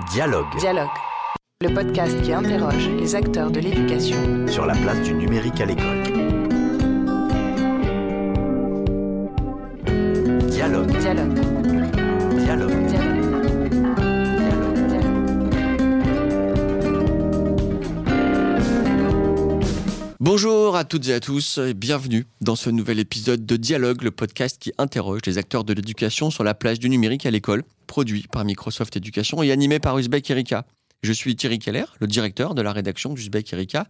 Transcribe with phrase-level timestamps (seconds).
[0.00, 0.88] Dialogue Dialogue,
[1.60, 4.16] le podcast qui interroge les acteurs de l'éducation.
[4.48, 6.03] sur la place du numérique à l'école.
[20.36, 24.10] Bonjour à toutes et à tous et bienvenue dans ce nouvel épisode de Dialogue, le
[24.10, 28.26] podcast qui interroge les acteurs de l'éducation sur la place du numérique à l'école, produit
[28.32, 30.66] par Microsoft Education et animé par Uzbek Erika.
[31.04, 33.86] Je suis Thierry Keller, le directeur de la rédaction d'Uzbek Erika.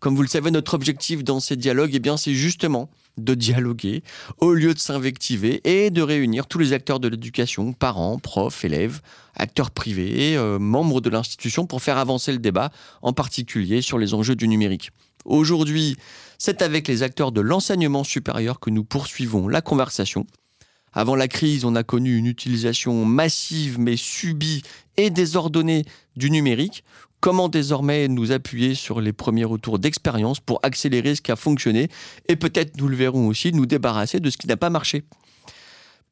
[0.00, 4.02] Comme vous le savez, notre objectif dans ces dialogues, eh bien, c'est justement de dialoguer
[4.38, 9.00] au lieu de s'invectiver et de réunir tous les acteurs de l'éducation, parents, profs, élèves,
[9.36, 14.12] acteurs privés, euh, membres de l'institution pour faire avancer le débat, en particulier sur les
[14.12, 14.90] enjeux du numérique.
[15.24, 15.96] Aujourd'hui,
[16.38, 20.26] c'est avec les acteurs de l'enseignement supérieur que nous poursuivons la conversation.
[20.92, 24.62] Avant la crise, on a connu une utilisation massive mais subie
[24.96, 25.84] et désordonnée
[26.16, 26.82] du numérique.
[27.20, 31.88] Comment désormais nous appuyer sur les premiers retours d'expérience pour accélérer ce qui a fonctionné
[32.28, 35.04] et peut-être, nous le verrons aussi, nous débarrasser de ce qui n'a pas marché?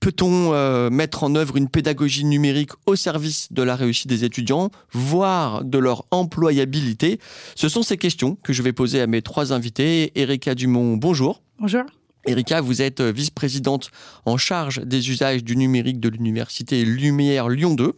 [0.01, 4.71] Peut-on euh, mettre en œuvre une pédagogie numérique au service de la réussite des étudiants,
[4.93, 7.19] voire de leur employabilité?
[7.55, 10.13] Ce sont ces questions que je vais poser à mes trois invités.
[10.15, 11.43] Erika Dumont, bonjour.
[11.59, 11.83] Bonjour.
[12.27, 13.91] Erika, vous êtes euh, vice-présidente
[14.25, 17.93] en charge des usages du numérique de l'université Lumière Lyon 2.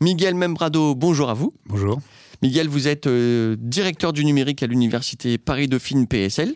[0.00, 1.54] Miguel Membrado, bonjour à vous.
[1.66, 2.00] Bonjour.
[2.42, 6.54] Miguel, vous êtes euh, directeur du numérique à l'université Paris-Dauphine PSL.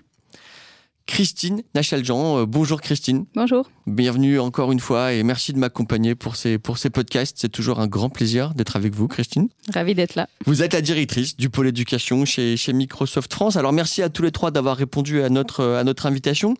[1.10, 3.24] Christine Nachaljean, euh, bonjour Christine.
[3.34, 3.68] Bonjour.
[3.88, 7.36] Bienvenue encore une fois et merci de m'accompagner pour ces, pour ces podcasts.
[7.40, 9.48] C'est toujours un grand plaisir d'être avec vous, Christine.
[9.74, 10.28] Ravi d'être là.
[10.46, 13.56] Vous êtes la directrice du pôle éducation chez, chez Microsoft France.
[13.56, 16.54] Alors merci à tous les trois d'avoir répondu à notre, à notre invitation.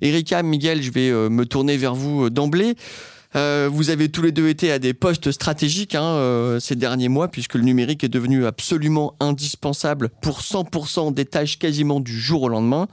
[0.00, 2.76] Erika, Miguel, je vais euh, me tourner vers vous euh, d'emblée.
[3.36, 7.08] Euh, vous avez tous les deux été à des postes stratégiques hein, euh, ces derniers
[7.08, 12.42] mois, puisque le numérique est devenu absolument indispensable pour 100% des tâches quasiment du jour
[12.42, 12.88] au lendemain.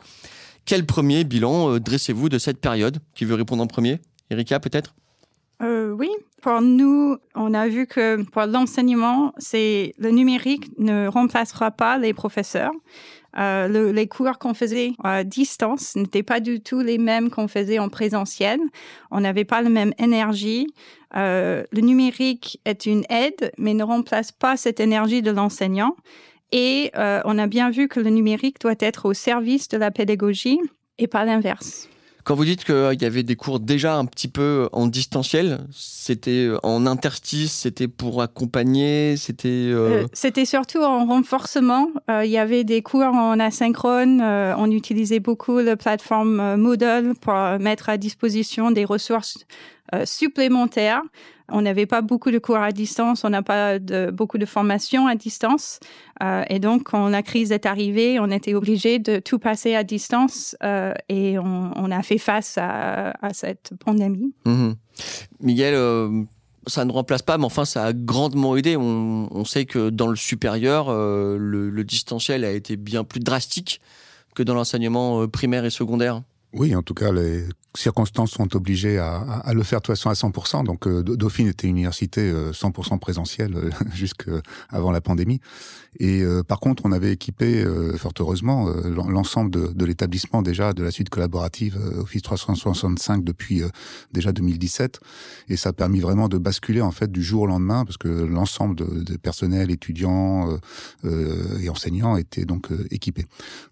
[0.67, 2.97] Quel premier bilan euh, dressez-vous de cette période?
[3.16, 4.00] Qui veut répondre en premier?
[4.29, 4.94] Erika, peut-être?
[5.63, 6.09] Euh, oui,
[6.41, 12.13] pour nous, on a vu que pour l'enseignement, c'est le numérique ne remplacera pas les
[12.13, 12.72] professeurs.
[13.39, 17.47] Euh, le- les cours qu'on faisait à distance n'étaient pas du tout les mêmes qu'on
[17.47, 18.59] faisait en présentiel.
[19.09, 20.67] On n'avait pas la même énergie.
[21.16, 25.95] Le numérique est une aide, mais ne remplace pas cette énergie de l'enseignant.
[26.52, 29.91] Et euh, on a bien vu que le numérique doit être au service de la
[29.91, 30.59] pédagogie
[30.97, 31.90] et pas l'inverse.
[32.24, 36.50] Quand vous dites qu'il y avait des cours déjà un petit peu en distanciel, c'était
[36.62, 39.47] en interstice, c'était pour accompagner, c'était...
[39.47, 41.88] euh, Euh, C'était surtout en renforcement.
[42.09, 44.19] Euh, il y avait des cours en asynchrone.
[44.19, 49.38] Euh, on utilisait beaucoup la plateforme euh, Moodle pour euh, mettre à disposition des ressources
[49.94, 51.02] euh, supplémentaires.
[51.50, 53.80] On n'avait pas beaucoup de cours à distance, on n'a pas
[54.12, 55.80] beaucoup de formations à distance.
[56.22, 59.84] Euh, et donc, quand la crise est arrivée, on était obligé de tout passer à
[59.84, 64.34] distance euh, et on, a fait face à, cette pandémie.
[64.46, 64.75] Mhm.
[65.42, 66.24] Miguel, euh,
[66.66, 68.75] ça ne remplace pas, mais enfin, ça a grandement aidé.
[68.75, 73.80] On, sait que dans le supérieur, le, distanciel a été bien plus drastique
[74.36, 76.22] que dans l'enseignement primaire et secondaire.
[76.53, 77.44] Oui, en tout cas, les
[77.75, 80.63] circonstances sont obligées à, à- à le faire de toute façon à 100%.
[80.63, 85.41] Donc, euh, Dauphine était une université euh, 100% présentielle euh, jusqu'avant la pandémie.
[86.00, 89.86] Et euh, par contre, on avait équipé, euh, fort heureusement, euh, l'en- l'ensemble de, de
[89.86, 93.68] l'établissement déjà de la suite collaborative euh, Office 365 depuis euh,
[94.13, 95.00] déjà 2017.
[95.50, 98.07] Et ça a permis vraiment de basculer en fait du jour au lendemain parce que
[98.07, 100.57] l'ensemble de, des personnels, étudiants euh,
[101.06, 103.25] euh, et enseignants étaient donc euh, équipés.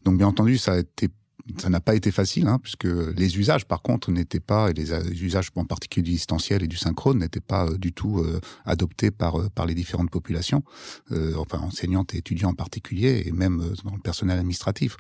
[0.04, 1.10] Donc, bien entendu, ça a été
[1.58, 4.92] ça n'a pas été facile, hein, puisque les usages, par contre, n'étaient pas, et les
[4.92, 8.42] euh, usages en particulier du distanciel et du synchrone, n'étaient pas euh, du tout euh,
[8.66, 10.64] adoptés par, euh, par les différentes populations,
[11.12, 14.98] euh, enfin enseignantes et étudiants en particulier, et même dans le personnel administratif.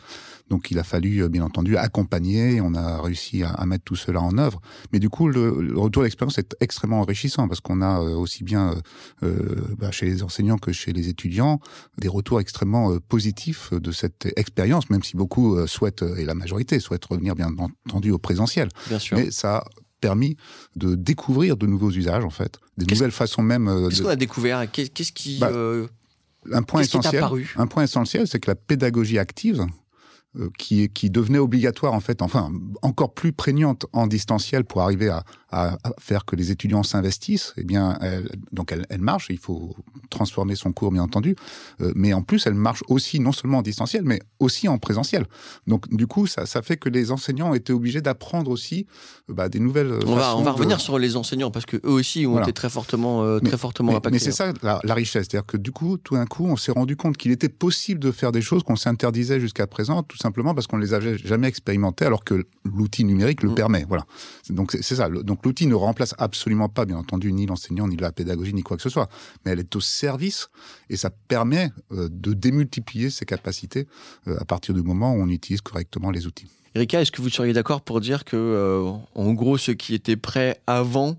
[0.49, 4.21] Donc il a fallu, bien entendu, accompagner, on a réussi à, à mettre tout cela
[4.21, 4.61] en œuvre.
[4.93, 8.75] Mais du coup, le, le retour d'expérience est extrêmement enrichissant, parce qu'on a aussi bien
[9.23, 11.59] euh, bah, chez les enseignants que chez les étudiants
[11.97, 17.03] des retours extrêmement positifs de cette expérience, même si beaucoup souhaitent, et la majorité souhaite
[17.05, 17.49] revenir bien
[17.87, 18.69] entendu au présentiel.
[18.87, 19.17] Bien sûr.
[19.17, 19.65] Mais ça a
[20.01, 20.37] permis
[20.75, 23.67] de découvrir de nouveaux usages, en fait, des nouvelles façons même.
[23.67, 24.69] euh, Qu'est-ce de- qu'on a découvert?
[24.71, 25.39] Qu'est- Qu'est-ce qui...
[25.39, 25.87] Bah, euh,
[26.51, 27.23] Un point essentiel.
[27.55, 29.65] Un point essentiel, c'est que la pédagogie active
[30.57, 32.51] qui, qui devenait obligatoire en fait, enfin
[32.81, 35.23] encore plus prégnante en distanciel pour arriver à,
[35.55, 39.27] à, faire que les étudiants s'investissent, eh bien, elle, donc elle, elle, marche.
[39.29, 39.73] Il faut
[40.09, 41.35] transformer son cours, bien entendu,
[41.81, 45.25] euh, mais en plus, elle marche aussi non seulement en distanciel, mais aussi en présentiel.
[45.65, 48.85] Donc, du coup, ça, ça fait que les enseignants étaient obligés d'apprendre aussi
[49.29, 49.99] bah, des nouvelles.
[50.05, 52.45] On va, on va revenir sur les enseignants parce que eux aussi ont voilà.
[52.45, 54.15] été très fortement, euh, mais, très fortement mais, impactés.
[54.15, 56.73] Mais c'est ça la, la richesse, c'est-à-dire que du coup, tout d'un coup, on s'est
[56.73, 60.55] rendu compte qu'il était possible de faire des choses qu'on s'interdisait jusqu'à présent, tout simplement
[60.55, 63.55] parce qu'on les avait jamais expérimentées, alors que l'outil numérique le mmh.
[63.55, 63.85] permet.
[63.87, 64.05] Voilà.
[64.49, 65.07] Donc c'est ça.
[65.09, 68.77] Donc l'outil ne remplace absolument pas, bien entendu, ni l'enseignant, ni la pédagogie, ni quoi
[68.77, 69.09] que ce soit,
[69.43, 70.49] mais elle est au service
[70.89, 73.87] et ça permet euh, de démultiplier ses capacités
[74.27, 76.47] euh, à partir du moment où on utilise correctement les outils.
[76.73, 80.17] Erika, est-ce que vous seriez d'accord pour dire que, euh, en gros, ceux qui étaient
[80.17, 81.17] prêts avant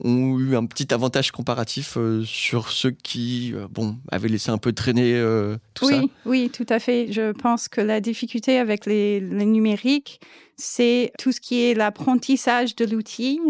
[0.00, 4.58] ont eu un petit avantage comparatif euh, sur ceux qui euh, bon, avaient laissé un
[4.58, 7.12] peu traîner euh, tout oui, ça Oui, tout à fait.
[7.12, 10.20] Je pense que la difficulté avec les, les numériques,
[10.56, 13.40] c'est tout ce qui est l'apprentissage de l'outil,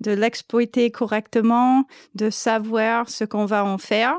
[0.00, 4.16] de l'exploiter correctement, de savoir ce qu'on va en faire.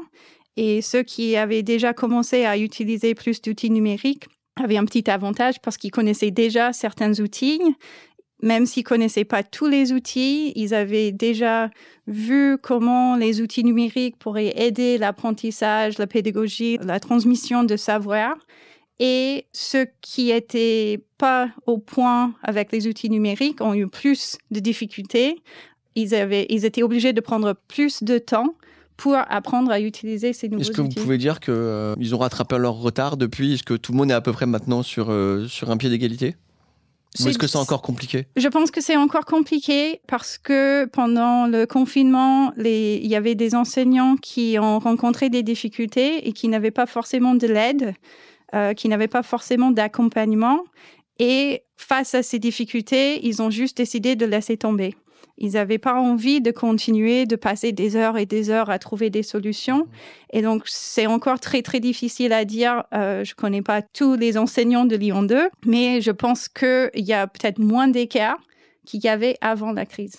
[0.57, 5.60] Et ceux qui avaient déjà commencé à utiliser plus d'outils numériques avaient un petit avantage
[5.62, 7.62] parce qu'ils connaissaient déjà certains outils
[8.42, 11.70] même s'ils connaissaient pas tous les outils, ils avaient déjà
[12.08, 18.36] vu comment les outils numériques pourraient aider l'apprentissage, la pédagogie, la transmission de savoir.
[19.00, 24.60] Et ceux qui étaient pas au point avec les outils numériques ont eu plus de
[24.60, 25.42] difficultés.
[25.96, 28.56] Ils avaient, ils étaient obligés de prendre plus de temps
[28.98, 30.72] pour apprendre à utiliser ces nouveaux outils.
[30.72, 33.56] Est-ce que vous pouvez dire qu'ils euh, ont rattrapé leur retard depuis?
[33.56, 35.90] Est-ce que tout le monde est à peu près maintenant sur, euh, sur un pied
[35.90, 36.36] d'égalité?
[37.20, 38.28] Ou est-ce que c'est encore compliqué?
[38.36, 43.00] Je pense que c'est encore compliqué parce que pendant le confinement, les...
[43.04, 47.36] il y avait des enseignants qui ont rencontré des difficultés et qui n'avaient pas forcément
[47.36, 47.94] de l'aide,
[48.54, 50.60] euh, qui n'avaient pas forcément d'accompagnement.
[51.20, 54.96] Et face à ces difficultés, ils ont juste décidé de laisser tomber.
[55.38, 59.10] Ils n'avaient pas envie de continuer de passer des heures et des heures à trouver
[59.10, 59.88] des solutions.
[60.31, 62.83] Et donc, c'est encore très, très difficile à dire.
[62.94, 67.13] Euh, je connais pas tous les enseignants de Lyon 2, mais je pense qu'il y
[67.13, 68.38] a peut-être moins d'écart
[68.86, 70.18] qu'il y avait avant la crise.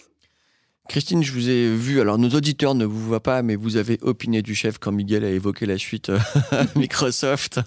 [0.88, 3.98] Christine, je vous ai vu, alors nos auditeurs ne vous voient pas, mais vous avez
[4.02, 6.12] opiné du chef quand Miguel a évoqué la suite
[6.76, 7.60] Microsoft.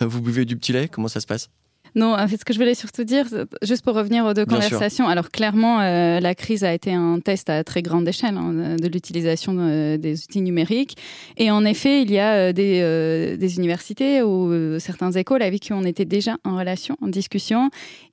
[0.00, 1.50] vous buvez du petit lait, comment ça se passe?
[1.96, 3.26] Non, en fait, ce que je voulais surtout dire,
[3.62, 5.10] juste pour revenir aux deux Bien conversations, sûr.
[5.10, 8.86] alors clairement, euh, la crise a été un test à très grande échelle hein, de
[8.86, 10.96] l'utilisation de, des outils numériques.
[11.38, 15.60] Et en effet, il y a euh, des, euh, des, universités ou certains écoles avec
[15.62, 17.70] qui on était déjà en relation, en discussion,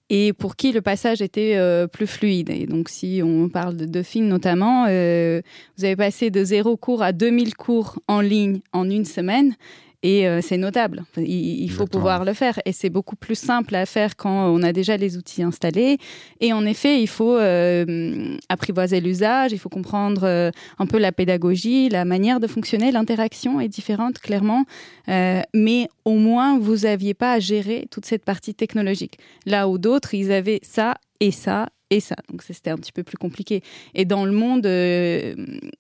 [0.10, 2.50] et pour qui le passage était euh, plus fluide.
[2.50, 5.42] Et donc, si on parle de Dauphine notamment, euh,
[5.78, 9.56] vous avez passé de zéro cours à 2000 cours en ligne en une semaine.
[10.04, 11.06] Et euh, c'est notable.
[11.18, 11.88] Il, il faut Exactement.
[11.88, 12.60] pouvoir le faire.
[12.66, 15.98] Et c'est beaucoup plus simple à faire quand on a déjà les outils installés.
[16.42, 21.14] Et en effet, il faut euh, apprivoiser l'usage, il faut comprendre euh, un peu la
[21.14, 22.92] pédagogie, la manière de fonctionner.
[22.92, 24.66] L'interaction est différente, clairement.
[25.08, 29.18] Mais au moins, vous n'aviez pas à gérer toute cette partie technologique.
[29.46, 32.16] Là où d'autres, ils avaient ça et ça et ça.
[32.30, 33.62] Donc c'était un petit peu plus compliqué.
[33.94, 35.36] Et dans le monde, euh,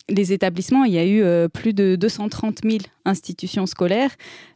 [0.09, 4.11] les établissements, il y a eu euh, plus de 230 000 institutions scolaires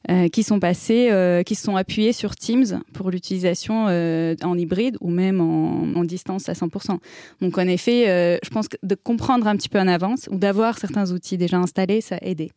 [0.09, 4.97] euh, qui sont passées, euh, qui se sont appuyées sur Teams pour l'utilisation en hybride
[5.01, 6.99] ou même en, en, distance à 100%.
[7.41, 10.77] Donc en effet, je pense que de comprendre un petit peu en avance ou d'avoir
[10.77, 12.51] certains outils déjà installés, ça a aidé.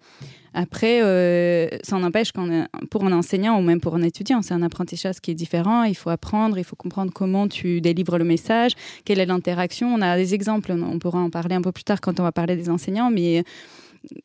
[0.54, 4.62] Après, euh, ça n'empêche qu'en pour un enseignant ou même pour un étudiant, c'est un
[4.62, 5.84] apprentissage qui est différent.
[5.84, 8.72] Il faut apprendre, il faut comprendre comment tu délivres le message,
[9.04, 9.94] quelle est l'interaction.
[9.94, 12.32] On a des exemples, on pourra en parler un peu plus tard quand on va
[12.32, 13.44] parler des enseignants, mais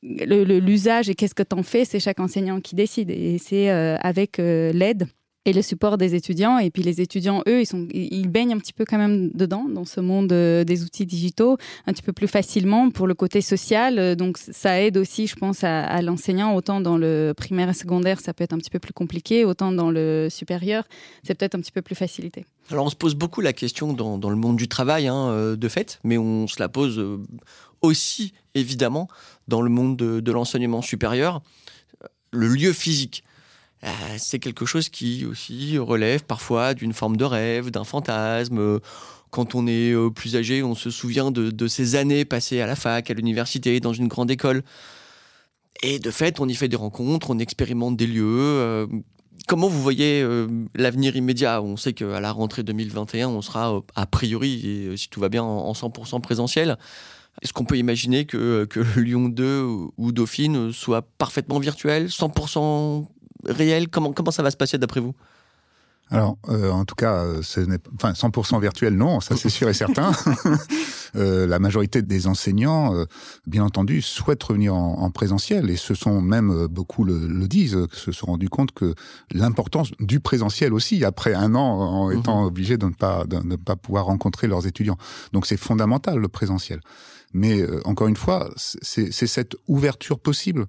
[0.01, 3.09] l'usage et qu'est-ce que tu en fais, c'est chaque enseignant qui décide.
[3.09, 5.07] Et c'est euh, avec euh, l'aide
[5.45, 6.57] et le support des étudiants.
[6.57, 9.65] Et puis les étudiants, eux, ils, sont, ils baignent un petit peu quand même dedans,
[9.69, 13.41] dans ce monde euh, des outils digitaux, un petit peu plus facilement pour le côté
[13.41, 13.99] social.
[13.99, 16.55] Euh, Donc ça aide aussi, je pense, à, l'enseignant.
[16.55, 19.71] Autant dans le primaire et secondaire, ça peut être un petit peu plus compliqué, autant
[19.71, 20.85] dans le supérieur,
[21.23, 22.45] c'est peut-être un petit peu plus facilité.
[22.71, 25.55] Alors on se pose beaucoup la question dans, dans le monde du travail, hein, euh,
[25.55, 27.03] de fait, mais on se la pose
[27.81, 29.07] aussi, évidemment,
[29.47, 31.41] dans le monde de, de l'enseignement supérieur.
[32.31, 33.23] Le lieu physique
[33.83, 38.79] euh, c'est quelque chose qui aussi relève parfois d'une forme de rêve, d'un fantasme.
[39.35, 42.77] Quand on est euh, plus âgé, on se souvient de, ces années passées à la
[42.77, 44.63] fac, à l'université, dans une grande école.
[45.83, 48.23] Et de fait, on y fait des rencontres, on expérimente des lieux.
[48.23, 48.87] Euh,
[49.45, 51.61] comment vous voyez euh, l'avenir immédiat?
[51.61, 55.43] On sait qu'à la rentrée 2021, on sera a priori, et, si tout va bien,
[55.43, 56.77] en 100% présentiel.
[57.41, 59.63] Est-ce qu'on peut imaginer que, que Lyon 2
[59.97, 63.05] ou Dauphine soit parfaitement virtuel, 100%
[63.47, 65.13] réel comment, comment ça va se passer d'après vous
[66.11, 69.69] Alors, euh, en tout cas, euh, ce n'est enfin 100% virtuel, non, ça c'est sûr
[69.69, 70.11] et certain.
[71.15, 72.93] euh, la majorité des enseignants,
[73.47, 77.87] bien entendu, souhaitent revenir en, en, présentiel et ce sont même beaucoup le, le disent,
[77.91, 78.93] se sont rendus compte que
[79.31, 82.47] l'importance du présentiel aussi, après un an en étant mmh.
[82.47, 84.97] obligés de ne pas de ne pas pouvoir rencontrer leurs étudiants.
[85.33, 86.81] Donc c'est fondamental le présentiel.
[87.35, 90.67] Mais euh, encore une fois, c'est cette ouverture possible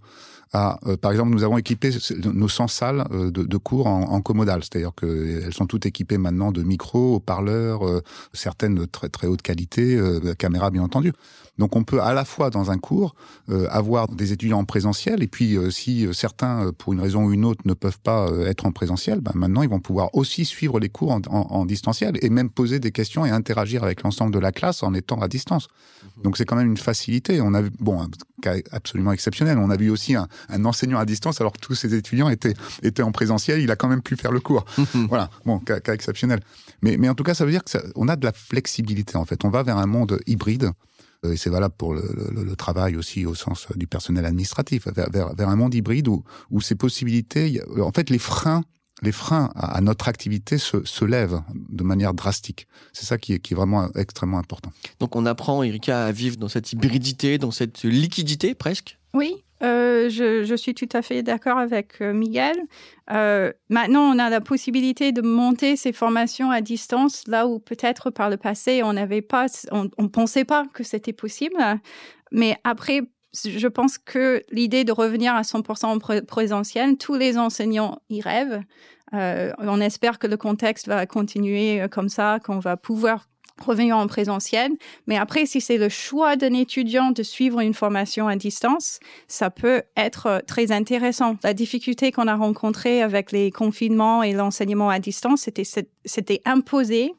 [0.52, 1.90] à, euh, par exemple, nous avons équipé
[2.22, 6.18] nos 100 salles euh, de, de, cours en, en commodal, c'est-à-dire qu'elles sont toutes équipées
[6.18, 10.00] maintenant de micros, haut-parleurs, euh, certaines de très très haute qualité,
[10.38, 11.12] caméras bien entendu.
[11.58, 13.14] Donc on peut à la fois dans un cours
[13.70, 17.62] avoir des étudiants en présentiel et puis si certains, pour une raison ou une autre,
[17.64, 21.12] ne peuvent pas être en présentiel, ben maintenant ils vont pouvoir aussi suivre les cours
[21.12, 24.52] en, en, en distanciel et même poser des questions et interagir avec l'ensemble de la
[24.52, 25.68] classe en étant à distance.
[26.22, 27.40] Donc c'est quand même une facilité.
[27.40, 28.08] On a vu, bon, un
[28.42, 29.58] cas absolument exceptionnel.
[29.58, 32.54] On a vu aussi un, un enseignant à distance alors que tous ses étudiants étaient,
[32.82, 33.60] étaient en présentiel.
[33.60, 34.64] Il a quand même pu faire le cours.
[35.08, 36.40] voilà, bon, cas, cas exceptionnel.
[36.82, 39.16] Mais, mais en tout cas, ça veut dire que ça, on a de la flexibilité
[39.16, 39.44] en fait.
[39.44, 40.70] On va vers un monde hybride
[41.24, 45.10] et c'est valable pour le, le, le, travail aussi au sens du personnel administratif, vers,
[45.10, 48.62] vers, vers un monde hybride où, où ces possibilités, en fait, les freins
[49.02, 52.66] les freins à notre activité se, se lèvent de manière drastique.
[52.92, 54.72] C'est ça qui est, qui est, vraiment extrêmement important.
[55.00, 58.98] Donc on apprend, Erika, à vivre dans cette hybridité, dans cette liquidité presque?
[59.12, 62.56] Oui, euh, je, je, suis tout à fait d'accord avec euh, Miguel.
[63.10, 68.10] Euh, maintenant, on a la possibilité de monter ces formations à distance, là où peut-être
[68.10, 71.56] par le passé, on n'avait pas, on ne pensait pas que c'était possible.
[72.32, 73.02] Mais après,
[73.44, 78.62] je pense que l'idée de revenir à 100% en présentiel, tous les enseignants y rêvent.
[79.14, 83.26] Euh, on espère que le contexte va continuer comme ça, qu'on va pouvoir
[83.64, 84.72] revenir en présentiel.
[85.06, 89.50] Mais après, si c'est le choix d'un étudiant de suivre une formation à distance, ça
[89.50, 91.36] peut être très intéressant.
[91.42, 95.48] La difficulté qu'on a rencontrée avec les confinements et l'enseignement à distance,
[96.04, 97.14] c'était, imposé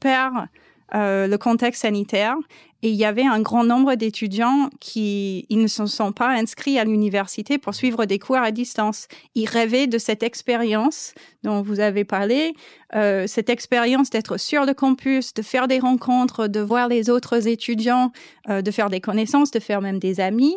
[0.00, 0.46] par
[0.94, 2.36] euh, le contexte sanitaire
[2.82, 6.78] et il y avait un grand nombre d'étudiants qui ils ne se sont pas inscrits
[6.78, 9.06] à l'université pour suivre des cours à distance.
[9.34, 12.54] Ils rêvaient de cette expérience dont vous avez parlé,
[12.94, 17.46] euh, cette expérience d'être sur le campus, de faire des rencontres, de voir les autres
[17.46, 18.12] étudiants,
[18.48, 20.56] euh, de faire des connaissances, de faire même des amis,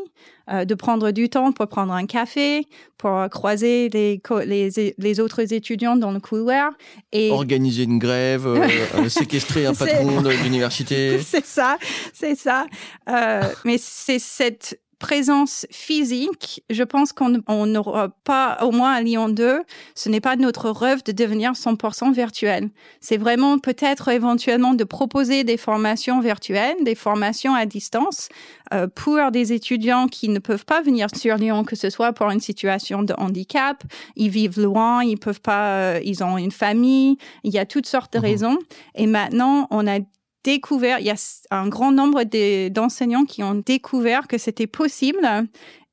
[0.52, 5.54] euh, de prendre du temps pour prendre un café, pour croiser les, les, les autres
[5.54, 6.72] étudiants dans le couloir.
[7.14, 7.32] Et...
[7.32, 11.18] Organiser une grève, euh, séquestrer un patron de l'université.
[11.24, 11.78] C'est ça
[12.20, 12.66] c'est ça.
[13.10, 19.28] Euh, mais c'est cette présence physique, je pense qu'on n'aura pas, au moins à Lyon
[19.28, 19.60] 2,
[19.96, 22.70] ce n'est pas notre rêve de devenir 100% virtuel.
[23.02, 28.30] C'est vraiment peut-être éventuellement de proposer des formations virtuelles, des formations à distance
[28.74, 32.30] euh, pour des étudiants qui ne peuvent pas venir sur Lyon, que ce soit pour
[32.32, 33.84] une situation de handicap,
[34.16, 37.88] ils vivent loin, ils peuvent pas, euh, ils ont une famille, il y a toutes
[37.88, 38.22] sortes de mmh.
[38.22, 38.58] raisons.
[38.96, 40.00] Et maintenant, on a
[40.44, 41.16] découvert, il y a
[41.52, 42.24] un grand nombre
[42.70, 45.28] d'enseignants qui ont découvert que c'était possible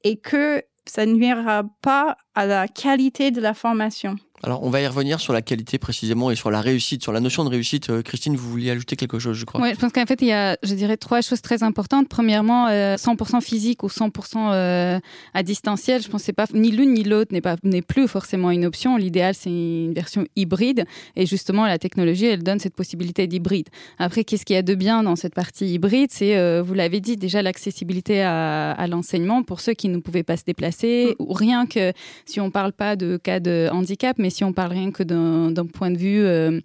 [0.04, 4.16] et que ça ne nuira pas à la qualité de la formation.
[4.42, 7.20] Alors, on va y revenir sur la qualité précisément et sur la réussite, sur la
[7.20, 7.90] notion de réussite.
[7.90, 9.60] Euh, Christine, vous vouliez ajouter quelque chose, je crois.
[9.60, 12.08] Oui, je pense qu'en fait, il y a, je dirais, trois choses très importantes.
[12.08, 14.98] Premièrement, euh, 100% physique ou 100% euh,
[15.34, 16.02] à distanciel.
[16.02, 18.96] Je pense que pas ni l'une ni l'autre n'est pas n'est plus forcément une option.
[18.96, 20.84] L'idéal, c'est une version hybride.
[21.16, 23.68] Et justement, la technologie, elle donne cette possibilité d'hybride.
[23.98, 26.10] Après, qu'est-ce qu'il y a de bien dans cette partie hybride?
[26.12, 30.22] C'est, euh, vous l'avez dit, déjà l'accessibilité à, à l'enseignement pour ceux qui ne pouvaient
[30.22, 31.22] pas se déplacer mmh.
[31.22, 31.92] ou rien que
[32.24, 35.66] si on parle pas de cas de handicap, mais si on parle rien que d'un
[35.66, 36.60] point de vue euh,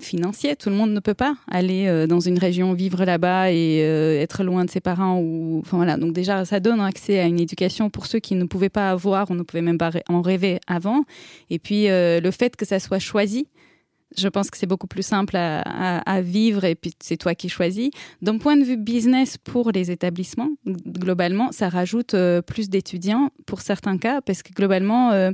[0.00, 3.80] financier, tout le monde ne peut pas aller euh, dans une région, vivre là-bas et
[3.82, 5.20] euh, être loin de ses parents.
[5.20, 5.96] Ou, enfin, voilà.
[5.96, 9.30] Donc déjà, ça donne accès à une éducation pour ceux qui ne pouvaient pas avoir,
[9.30, 11.04] on ne pouvait même pas en rêver avant.
[11.50, 13.46] Et puis le fait que ça soit choisi,
[14.18, 17.90] je pense que c'est beaucoup plus simple à, vivre et puis c'est toi qui choisis.
[18.22, 23.60] D'un point de vue business pour les établissements, globalement, ça rajoute euh, plus d'étudiants pour
[23.60, 25.30] certains cas parce que globalement, euh,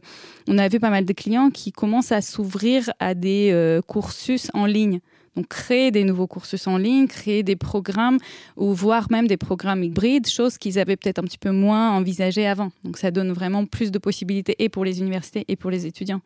[0.49, 4.51] on a vu pas mal de clients qui commencent à s'ouvrir à des euh, cursus
[4.55, 5.01] en ligne.
[5.37, 8.19] Donc créer des nouveaux cursus en ligne, créer des programmes
[8.57, 12.47] ou voire même des programmes hybrides, chose qu'ils avaient peut-être un petit peu moins envisagé
[12.47, 12.71] avant.
[12.85, 16.21] Donc ça donne vraiment plus de possibilités et pour les universités et pour les étudiants.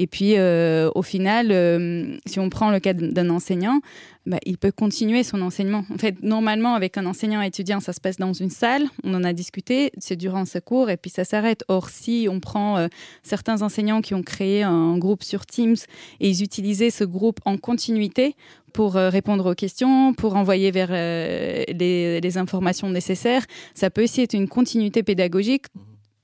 [0.00, 3.80] Et puis, euh, au final, euh, si on prend le cas d'un enseignant,
[4.26, 5.84] bah, il peut continuer son enseignement.
[5.92, 9.24] En fait, normalement, avec un enseignant étudiant, ça se passe dans une salle, on en
[9.24, 11.64] a discuté, c'est durant ce cours, et puis ça s'arrête.
[11.66, 12.86] Or, si on prend euh,
[13.24, 15.76] certains enseignants qui ont créé un groupe sur Teams
[16.20, 18.36] et ils utilisaient ce groupe en continuité
[18.72, 24.46] pour répondre aux questions, pour envoyer vers les informations nécessaires, ça peut aussi être une
[24.46, 25.64] continuité pédagogique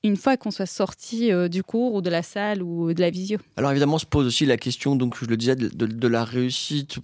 [0.05, 3.11] une fois qu'on soit sorti euh, du cours ou de la salle ou de la
[3.11, 3.39] visio.
[3.57, 6.25] Alors évidemment, se pose aussi la question, donc je le disais, de, de- de la
[6.25, 6.99] réussite,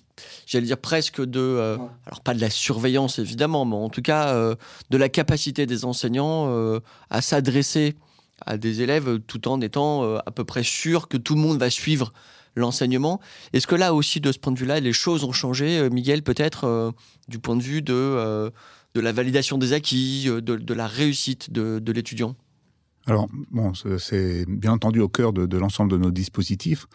[0.46, 1.76] j'allais dire presque de, euh,
[2.06, 4.54] alors pas de la surveillance évidemment, mais en tout cas euh,
[4.90, 6.78] de la capacité des enseignants euh,
[7.08, 7.94] à s'adresser
[8.46, 11.58] à des élèves tout en étant euh, à peu près sûr que tout le monde
[11.58, 12.12] va suivre
[12.54, 13.20] l'enseignement.
[13.52, 16.22] Est-ce que là aussi, de ce point de vue-là, les choses ont changé, euh, Miguel,
[16.22, 16.90] peut-être euh,
[17.28, 18.50] du point de vue de, euh,
[18.94, 22.34] de la validation des acquis, euh, de, de la réussite de, de l'étudiant?
[23.06, 26.86] Alors, bon, c'est- bien entendu au cœur de, l'ensemble de nos dispositifs.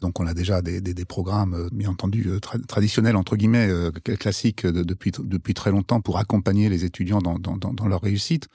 [0.00, 3.90] Donc, on a déjà des, programmes, euh, bien entendu, euh, tra- traditionnels, entre guillemets, euh,
[3.90, 8.46] classiques de- depuis, depuis très longtemps pour accompagner les étudiants dans, leur réussite.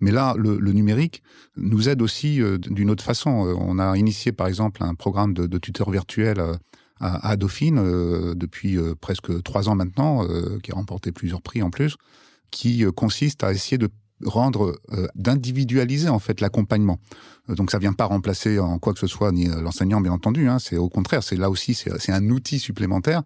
[0.00, 1.22] Mais là, le, numérique
[1.56, 3.30] nous aide aussi d'une autre façon.
[3.30, 6.54] On a initié, par exemple, un programme de, de tuteurs virtuels euh,
[7.00, 10.26] à, Dauphine depuis presque trois ans maintenant,
[10.62, 11.96] qui a remporté plusieurs prix en plus,
[12.50, 13.88] qui consiste à essayer de
[14.24, 16.98] rendre euh, d'individualiser en fait l'accompagnement.
[17.50, 20.12] Euh, Donc ça vient pas remplacer en quoi que ce soit ni euh, l'enseignant bien
[20.12, 20.48] entendu.
[20.48, 23.22] Hein, c'est au contraire, c'est là aussi c'est un outil supplémentaire.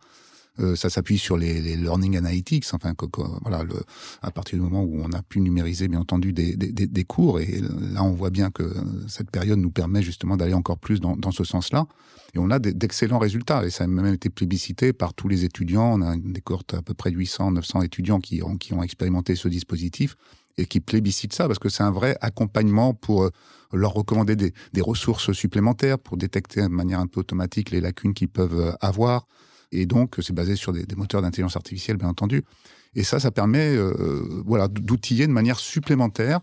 [0.61, 2.67] Euh, ça s'appuie sur les, les learning analytics.
[2.75, 3.73] Enfin, que- que- voilà, le,
[4.21, 7.41] à partir du moment où on a pu numériser bien entendu des, des, des- cours,
[7.41, 7.63] et
[7.95, 8.71] là on voit bien que
[9.09, 11.87] cette période nous permet justement d'aller encore plus dans, dans ce sens-là.
[12.35, 13.65] Et on a d'excellents résultats.
[13.65, 15.91] Et ça a même été plébiscité par tous les étudiants.
[15.99, 18.83] On a des cohortes à peu près de 800, 900 étudiants qui ont, qui ont
[18.83, 20.17] expérimenté ce dispositif
[20.59, 23.31] et qui plébiscitent ça parce que c'est un vrai accompagnement pour euh,
[23.73, 28.29] leur recommander des, ressources supplémentaires pour détecter de manière un peu automatique les lacunes qu'ils
[28.29, 29.27] peuvent euh, avoir.
[29.71, 32.45] Et donc, c'est basé sur des, des moteurs d'intelligence artificielle, bien entendu.
[32.95, 36.41] Et ça, ça permet euh, voilà, d'outiller de manière supplémentaire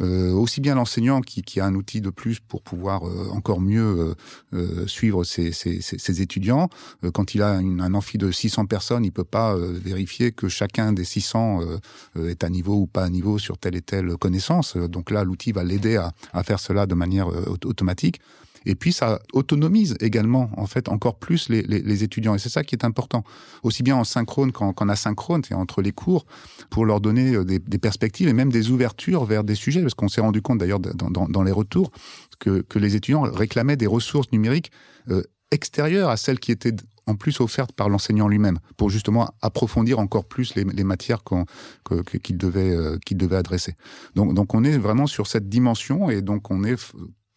[0.00, 3.60] euh, aussi bien l'enseignant qui, qui a un outil de plus pour pouvoir euh, encore
[3.60, 4.14] mieux euh,
[4.54, 6.68] euh, suivre ses, ses, ses- ses étudiants.
[7.04, 10.32] Euh, quand il a une- un amphi de 600 personnes, il peut pas euh, vérifier
[10.32, 11.78] que chacun des 600 euh,
[12.16, 14.76] euh, est à niveau ou pas à niveau sur telle et telle connaissance.
[14.76, 18.20] Donc là, l'outil va l'aider à, à faire cela de manière auto- automatique.
[18.66, 22.34] Et puis ça autonomise également en fait encore plus les, les, les étudiants.
[22.34, 23.24] Et c'est ça qui est important.
[23.62, 26.26] Aussi bien en synchrone qu'en qu'en asynchrone c'est entre les cours
[26.68, 29.82] pour leur donner euh, des, des perspectives et même des ouvertures vers des sujets.
[29.82, 31.90] Parce qu'on s'est rendu compte d'ailleurs dans, dans, dans les retours
[32.38, 34.70] que, que les étudiants réclamaient des ressources numériques
[35.08, 36.74] euh, extérieures à celles qui étaient
[37.06, 42.36] en plus offertes par l'enseignant lui-même pour justement approfondir encore plus les, les matières qu'il
[42.36, 43.74] devait euh, devait adresser.
[44.16, 46.76] Donc donc on est vraiment sur cette dimension et donc on est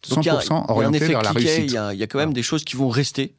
[0.06, 1.72] f- Donc, il y a- 100% il y a un orienté vers la réussite Il
[1.72, 3.34] y, a, il y a quand même des choses qui vont rester.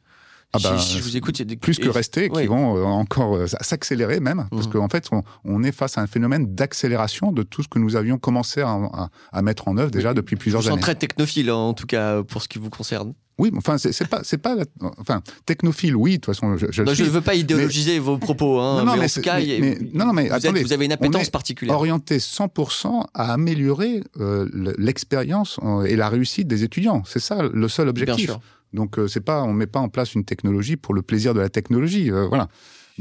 [0.54, 3.36] Ah bah, si je vous écoute, c'est des- plus que rester, qui vont euh, encore
[3.36, 4.72] euh, s'accélérer même, parce Mhm.
[4.72, 7.96] qu'en fait, on, on est face à un phénomène d'accélération de tout ce que nous
[7.96, 10.14] avions commencé à, à- à mettre en œuvre déjà Oui.
[10.14, 10.82] depuis Je plusieurs vous sens années.
[10.82, 13.14] très technophile, hein, en tout cas, pour ce qui vous concerne.
[13.38, 14.56] Oui, enfin, c'est pas, c'est pas,
[14.98, 18.18] enfin, technophile, oui, de toute façon, je, je Non, je ne veux pas idéologiser vos
[18.18, 20.04] propos, hein, Non, non, mais, mais en tout cas, mais- il y a- mais- non,
[20.06, 21.74] non, mais vous, êtes- attendez, vous avez une on appétence est particulière.
[21.74, 27.02] orienté 100% à améliorer euh, le- l'expérience euh, et la réussite des étudiants.
[27.06, 28.26] C'est ça le seul Bien objectif.
[28.26, 28.40] sûr.
[28.72, 31.40] Donc euh, c'est pas, on met pas en place une technologie pour le plaisir de
[31.40, 32.48] la technologie, euh, voilà.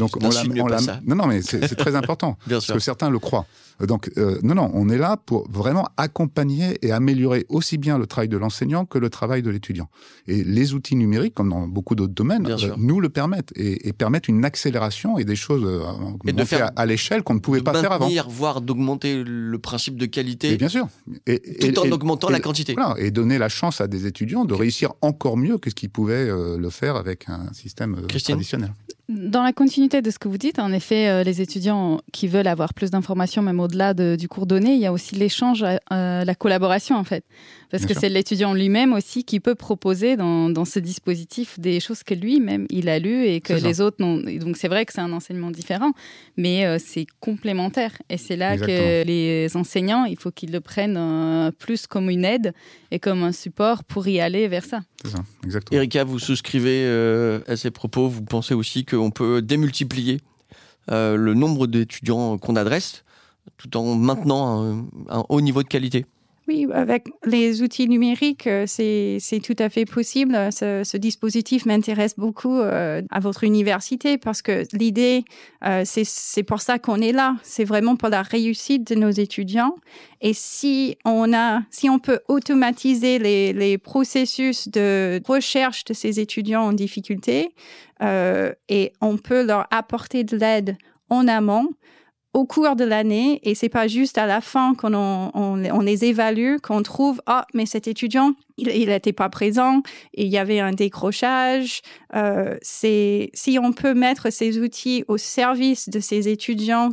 [0.01, 0.67] Donc on la, on
[1.05, 2.73] non non mais c'est très important Bien parce sûr.
[2.75, 3.45] que certains le croient.
[3.87, 8.05] Donc euh, non non, on est là pour vraiment accompagner et améliorer aussi bien le
[8.05, 9.89] travail de l'enseignant que le travail de l'étudiant.
[10.27, 13.93] Et les outils numériques, comme dans beaucoup d'autres domaines, euh, nous le permettent et, et
[13.93, 15.81] permettent une accélération et des choses euh,
[16.27, 18.07] Et de montées faire- à, à l'échelle qu'on ne pouvait de pas faire avant.
[18.27, 20.87] voire d'augmenter le principe de Et qualité, bien sûr.
[21.25, 22.73] Et, tout et- en et- augmentant et- la quantité.
[22.75, 25.89] Voilà, et donner la chance à des étudiants de réussir encore mieux que ce qu'ils
[25.89, 28.73] pouvaient le faire avec un système Christine traditionnel.
[29.13, 32.47] Dans la continuité de ce que vous dites, en effet, euh, les étudiants qui veulent
[32.47, 36.23] avoir plus d'informations, même au-delà de- du cours donné, il y a aussi l'échange, euh,
[36.23, 37.25] la collaboration en fait.
[37.71, 38.01] Parce Bien que sûr.
[38.01, 42.65] c'est l'étudiant lui-même aussi qui peut proposer dans, dans ce dispositif des choses que lui-même
[42.69, 43.67] il a lues et que C'est ça.
[43.67, 44.19] les autres n'ont.
[44.27, 45.93] et Donc c'est vrai que c'est un enseignement différent,
[46.35, 47.93] mais euh, c'est complémentaire.
[48.09, 52.25] Et c'est là que les enseignants, il faut qu'ils le prennent euh, plus comme une
[52.25, 52.53] aide
[52.91, 54.81] et comme un support pour y aller vers ça.
[55.03, 55.77] C'est ça, exactement.
[55.77, 58.09] Erika, vous souscrivez euh, à ces propos.
[58.09, 60.19] Vous pensez aussi qu'on peut démultiplier
[60.91, 63.03] euh, le nombre d'étudiants qu'on adresse
[63.57, 66.05] tout en maintenant un, un haut niveau de qualité?
[66.47, 70.35] Oui, avec les outils numériques, euh, c'est tout à fait possible.
[70.51, 75.23] Ce, dispositif m'intéresse beaucoup euh, à votre université parce que l'idée,
[75.63, 77.35] euh, c'est pour ça qu'on est là.
[77.43, 79.75] C'est vraiment pour la réussite de nos étudiants.
[80.19, 86.63] Et si on a, si on peut automatiser les, processus de recherche de ces étudiants
[86.63, 87.49] en difficulté
[88.01, 90.77] et on peut leur apporter de l'aide
[91.09, 91.69] en amont,
[92.33, 95.79] au cours de l'année et c'est pas juste à la fin qu'on on, on, on
[95.81, 99.81] les évalue qu'on trouve ah mais cet étudiant il n'était pas présent
[100.13, 101.81] il y avait un décrochage
[102.15, 106.91] euh, si on peut mettre ces outils au service de ces étudiants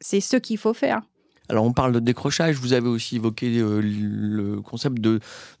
[0.00, 1.02] c'est ce qu'il faut faire
[1.48, 4.98] Alors on parle de décrochage, vous avez aussi évoqué euh, le concept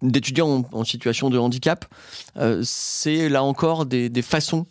[0.02, 1.84] d'étudiants en, situation de handicap.
[2.36, 4.66] Euh, c'est là encore des, façons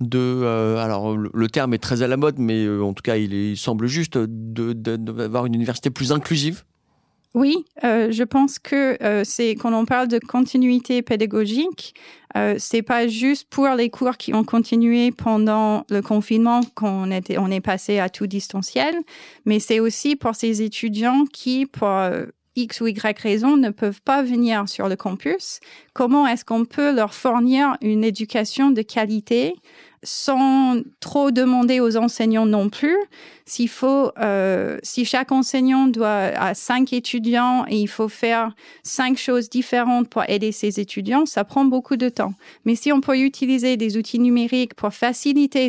[0.00, 0.18] de...
[0.18, 3.86] Euh, alors le, terme est très à la mode, mais en tout cas il, semble
[3.86, 6.64] juste d'avoir une université plus inclusive.
[7.34, 11.94] Oui, je pense que c'est quand on parle de continuité pédagogique,
[12.36, 17.50] euh, c'est pas juste pour les cours qui ont continué pendant le confinement qu'on on
[17.50, 18.94] est passé à tout distanciel,
[19.46, 24.02] mais c'est aussi pour ces étudiants qui, pour euh, X ou Y raison, ne peuvent
[24.02, 25.60] pas venir sur le campus.
[25.94, 29.54] Comment est-ce qu'on peut leur fournir une éducation de qualité
[30.02, 32.96] sans trop demander aux enseignants non plus.
[33.44, 39.18] S'il faut, euh, si chaque enseignant doit à cinq étudiants et il faut faire cinq
[39.18, 42.34] choses différentes pour aider ses étudiants, ça prend beaucoup de temps.
[42.64, 45.68] Mais si on peut utiliser des outils numériques pour faciliter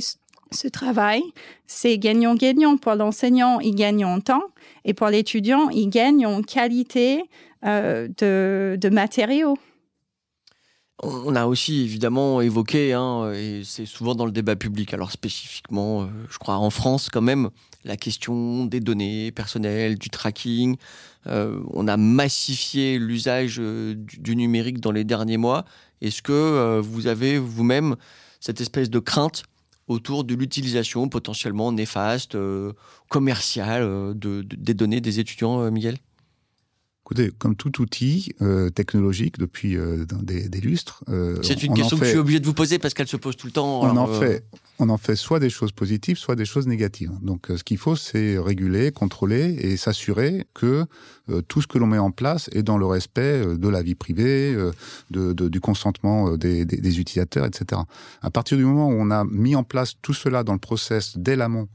[0.51, 1.21] ce travail,
[1.67, 2.77] c'est gagnant-gagnant.
[2.77, 4.43] Pour l'enseignant, il gagne en temps
[4.85, 7.23] et pour l'étudiant, il gagne en qualité
[7.65, 9.57] euh, de, de matériaux.
[11.01, 16.01] On a aussi évidemment évoqué, hein, et c'est souvent dans le débat public, alors spécifiquement,
[16.01, 17.49] euh, je crois en France quand même,
[17.85, 20.75] la question des données personnelles, du tracking.
[21.27, 25.63] Euh, on a massifié l'usage euh, du, numérique dans les derniers mois.
[26.01, 27.95] Est-ce que vous avez vous-même
[28.41, 29.43] cette espèce de crainte
[29.87, 32.37] autour de l'utilisation potentiellement néfaste,
[33.09, 35.97] commerciale des données des étudiants, Miguel?
[37.11, 41.03] Écoutez, comme tout outil euh, technologique depuis euh, des, des, lustres.
[41.09, 43.35] Euh, c'est une question que je suis obligé de vous poser parce qu'elle se pose
[43.35, 43.81] tout le temps.
[43.81, 44.45] On, en fait,
[44.77, 47.09] on en fait soit des choses positives, soit des choses négatives.
[47.23, 50.85] Donc ce qu'il faut, c'est réguler, contrôler et s'assurer que
[51.47, 54.55] tout ce que l'on met en place est dans le respect de la vie privée,
[55.09, 57.81] de, de, du consentement des, des, des utilisateurs, etc.
[58.21, 61.17] À partir du moment où on a mis en place tout cela dans le process
[61.17, 61.69] dès l'amont,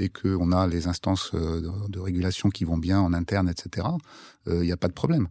[0.00, 3.86] et qu'on a les instances de, régulation qui vont bien en interne, etc.,
[4.46, 5.28] il n'y a pas de problème.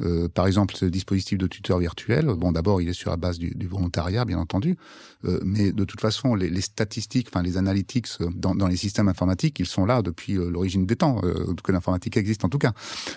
[0.00, 3.38] Euh, par exemple, ce dispositif de tuteur virtuel, bon, d'abord, il est sur la base
[3.38, 4.76] du, du volontariat, bien entendu,
[5.24, 8.76] euh, mais de toute façon, les, les, statistiques, enfin les analytics euh, dans, dans, les
[8.76, 12.48] systèmes informatiques, ils sont là depuis euh, l'origine des temps, euh, que l'informatique existe en
[12.48, 12.72] tout cas.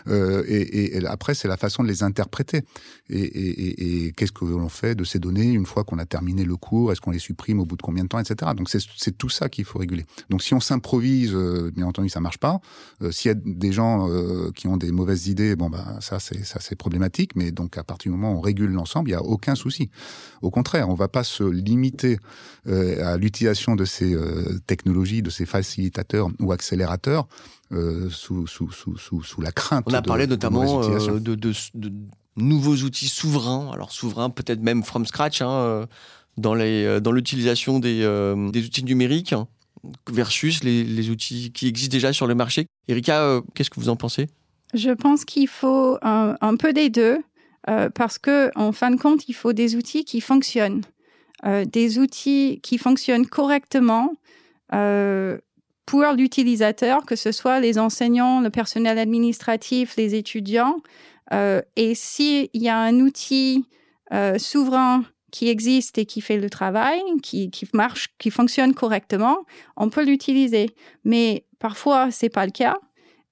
[0.08, 2.64] Et, et, après, c'est la façon de les interpréter.
[3.10, 6.56] Et, et qu'est-ce que l'on fait de ces données une fois qu'on a terminé le
[6.56, 6.92] cours?
[6.92, 8.52] Est-ce qu'on les supprime au bout de combien de temps, etc.
[8.56, 10.06] Donc c'est tout ça qu'il faut réguler.
[10.30, 11.34] Donc si on s'improvise,
[11.74, 12.60] bien entendu, ça marche pas.
[13.12, 14.08] S'il y a des gens
[14.56, 18.12] qui ont des mauvaises idées, bon bah ça c'est c'est problématique, mais donc à partir
[18.12, 19.90] du moment où on régule l'ensemble, il n'y a aucun souci.
[20.42, 22.20] Au contraire, on ne va pas se limiter
[22.68, 27.28] euh, à l'utilisation de ces euh, technologies, de ces facilitateurs ou accélérateurs
[27.72, 29.86] euh, sous, sous, sous, sous, la crainte.
[29.88, 31.92] On a parlé notamment de, de,
[32.36, 35.88] nouveaux outils souverains, alors souverains peut-être même from scratch, hein,
[36.38, 39.34] dans l'utilisation dans des, des outils numériques
[40.12, 42.68] versus les, les, outils qui existent déjà sur le marché.
[42.88, 44.28] Erika, qu'est-ce que vous en pensez?
[44.74, 47.20] Je pense qu'il faut un, peu des deux
[47.70, 50.84] euh, parce que en fin de compte, il faut des outils qui fonctionnent,
[51.46, 54.14] euh, des outils qui fonctionnent correctement
[54.74, 55.38] euh,
[55.86, 60.78] pour l'utilisateur, que ce soit les enseignants, le personnel administratif, les étudiants.
[61.32, 63.66] et s'il y a un outil
[64.38, 69.40] souverain qui existe et qui fait le travail, qui, qui marche, qui fonctionne correctement,
[69.78, 70.70] on peut l'utiliser.
[71.04, 72.78] Mais parfois, c'est pas le cas.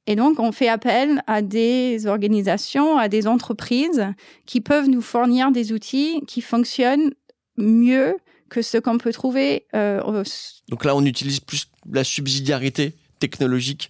[0.08, 4.08] Et donc, on fait appel à des organisations, à des entreprises
[4.46, 7.14] qui peuvent nous fournir des outils qui fonctionnent
[7.58, 8.16] mieux
[8.50, 9.66] que ce qu'on peut trouver.
[9.76, 10.24] Euh,
[10.70, 13.90] donc là, on utilise plus la subsidiarité technologique.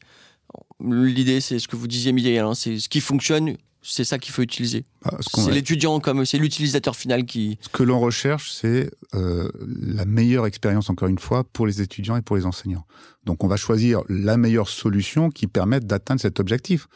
[0.84, 3.56] L'idée, c'est ce que vous disiez, Miguel, hein, c'est ce qui fonctionne,
[3.90, 4.84] c'est ça qu'il faut utiliser.
[5.04, 7.58] Bah, c'est l'étudiant comme c'est l'utilisateur final qui.
[7.62, 9.50] Ce que l'on recherche, c'est euh,
[9.82, 12.86] la meilleure expérience, encore une fois, pour les étudiants et pour les enseignants.
[13.26, 16.88] Donc, on va choisir la meilleure solution qui permette d'atteindre cet objectif.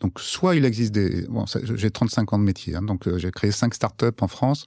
[0.00, 1.26] Donc, soit il existe des.
[1.28, 4.66] Bon, j'ai 35 ans de métier, hein, donc euh, j'ai créé cinq startups en France.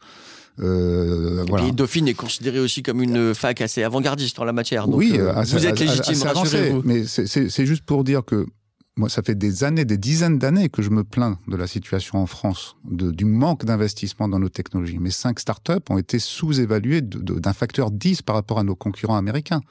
[0.59, 1.67] Euh, voilà.
[1.67, 4.87] Et Dauphine est considéré aussi comme une fac assez avant-gardiste en la matière.
[4.87, 6.81] Donc, oui, euh, vous êtes légitime, rassurez-vous.
[6.85, 8.45] Mais c'est juste pour dire que
[8.95, 12.19] moi, ça fait des années, des dizaines d'années que je me plains de la situation
[12.19, 14.99] en France, du manque d'investissement dans nos technologies.
[14.99, 19.61] Mes cinq startups ont été sous-évaluées d'un facteur 10 par rapport à nos concurrents américains.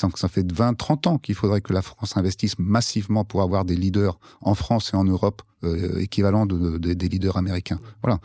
[0.00, 3.64] Donc ça fait 20, 30 ans qu'il faudrait que la France investisse massivement pour avoir
[3.64, 7.80] des leaders en France et en Europe euh, équivalents de, des leaders américains.
[8.02, 8.18] Voilà.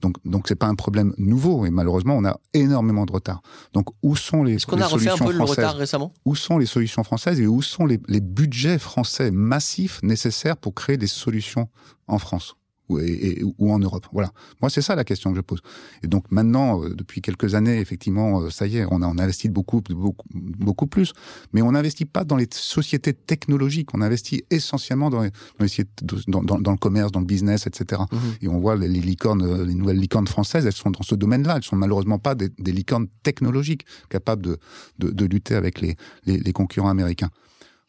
[0.00, 3.42] Donc donc c'est pas un problème nouveau et malheureusement on a énormément de retard.
[3.72, 6.12] Donc où sont les, Est-ce qu'on a refait un peu le retard récemment?
[6.24, 10.74] Où sont les solutions françaises et où sont les, les budgets français massifs nécessaires pour
[10.74, 11.68] créer des solutions
[12.06, 12.57] en France?
[12.88, 14.30] Ou, et- ou en Europe Voilà.
[14.62, 15.60] Moi, c'est ça la question que je pose.
[16.02, 19.18] Et donc maintenant, euh, depuis quelques années, effectivement, euh, ça y est, on a on
[19.18, 21.12] investit beaucoup, beaucoup, beaucoup plus.
[21.52, 23.94] Mais on n'investit pas dans les sociétés technologiques.
[23.94, 25.84] On investit essentiellement dans, les, dans, les
[26.28, 28.02] dans, dans- dans le commerce, dans le business, etc.
[28.12, 28.18] Mhm.
[28.42, 31.14] Et on voit les, les licornes, euh, les nouvelles licornes françaises, elles sont dans ce
[31.14, 31.56] domaine-là.
[31.56, 34.58] Elles sont malheureusement pas des, des licornes technologiques capables de,
[34.98, 35.96] de, de lutter avec les,
[36.26, 37.30] les, les concurrents américains.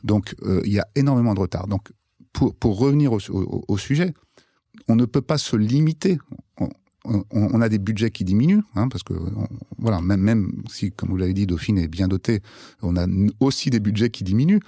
[0.04, 1.68] Donc, euh, il y a énormément de retard.
[1.68, 1.90] Donc,
[2.32, 4.14] pour, pour revenir au, au- au sujet,
[4.88, 6.20] on ne peut pas se limiter.
[7.32, 9.14] On, a des budgets qui diminuent, hein, parce que
[9.78, 12.42] voilà, même, même si, comme vous l'avez dit, Dauphine est bien doté,
[12.82, 13.08] on a
[13.40, 14.60] aussi des budgets qui diminuent.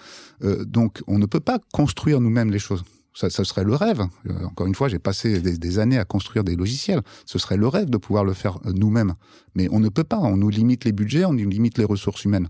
[0.43, 2.83] Euh, donc, on ne peut pas construire nous-mêmes les choses.
[3.13, 4.01] Ça, serait le rêve.
[4.29, 7.01] Euh, encore une fois, j'ai passé des, des années à construire des logiciels.
[7.25, 9.13] Ce serait le rêve de pouvoir le faire euh, nous-mêmes.
[9.53, 10.17] Mais on ne peut pas.
[10.17, 12.47] On nous limite les budgets, on nous limite les ressources humaines.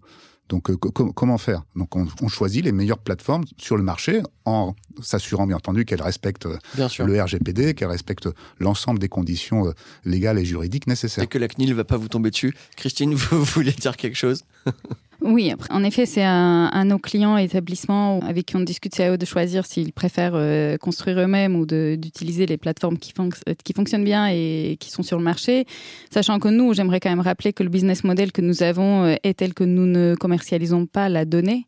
[0.52, 1.64] Donc, euh, co- co- comment faire?
[1.78, 6.02] Donc, on, on choisit les meilleures plateformes sur le marché en s'assurant, bien entendu, qu'elles
[6.02, 7.06] respectent euh, Bien sûr.
[7.08, 8.28] le RGPD, qu'elles respectent
[8.60, 9.72] l'ensemble des conditions euh,
[10.04, 11.24] légales et juridiques nécessaires.
[11.24, 12.54] Et que la CNIL ne va pas vous tomber dessus.
[12.76, 14.44] Christine, vous voulez dire quelque chose?
[15.22, 19.18] Oui, en effet, c'est de nos clients établissements avec qui on discute, c'est à eux
[19.20, 24.04] de choisir s'ils préfèrent euh, construire eux-mêmes ou d'utiliser les plateformes qui, euh, qui fonctionnent
[24.04, 25.66] bien et qui sont sur le marché.
[26.10, 29.16] Sachant que nous, j'aimerais quand même rappeler que le business model que nous avons euh,
[29.24, 31.68] est tel que nous ne commercialisons pas la donnée.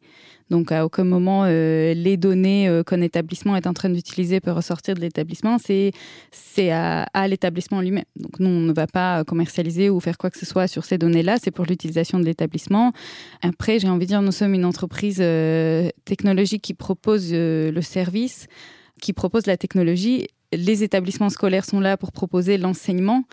[0.54, 4.56] Donc, à aucun moment, euh, les données euh, qu'un établissement est en train d'utiliser peuvent
[4.56, 5.58] ressortir de l'établissement.
[5.58, 5.94] C'est
[6.30, 8.04] c'est à, à l'établissement lui-même.
[8.18, 11.00] Donc, nous, on ne va pas commercialiser ou faire quoi que ce soit sur ces
[11.00, 11.38] données-là.
[11.42, 12.94] C'est pour l'utilisation de l'établissement.
[13.42, 18.46] Après, j'ai envie de dire, nous sommes une entreprise euh, technologique qui propose le service,
[19.02, 20.28] qui propose la technologie.
[20.52, 23.24] Les établissements scolaires sont là pour proposer l'enseignement.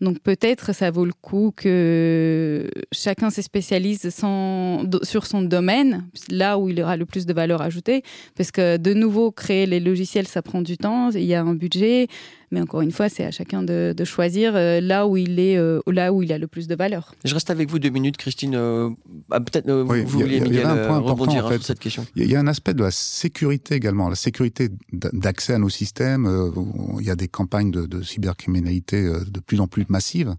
[0.00, 6.68] Donc peut-être ça vaut le coup que chacun se spécialise sur son domaine, là où
[6.68, 8.02] il aura le plus de valeur ajoutée,
[8.36, 11.54] parce que de nouveau, créer les logiciels, ça prend du temps, il y a un
[11.54, 12.08] budget,
[12.50, 15.56] mais encore une fois, c'est à chacun de, de choisir euh, là où il est,
[15.56, 17.14] euh, là où il a le plus de valeur.
[17.24, 18.54] Je reste avec vous deux minutes, Christine.
[18.54, 18.90] Euh,
[19.30, 21.56] ah, Peut-être euh, Oui, vous vouliez, Miguel, euh, rebondir en hein, fait.
[21.58, 22.04] sur cette question.
[22.16, 26.26] Il y a- un aspect de la sécurité également, la sécurité d'accès à nos systèmes.
[26.26, 26.50] euh,
[26.98, 30.34] Il y a des campagnes de, de cybercriminalité de plus en plus massives.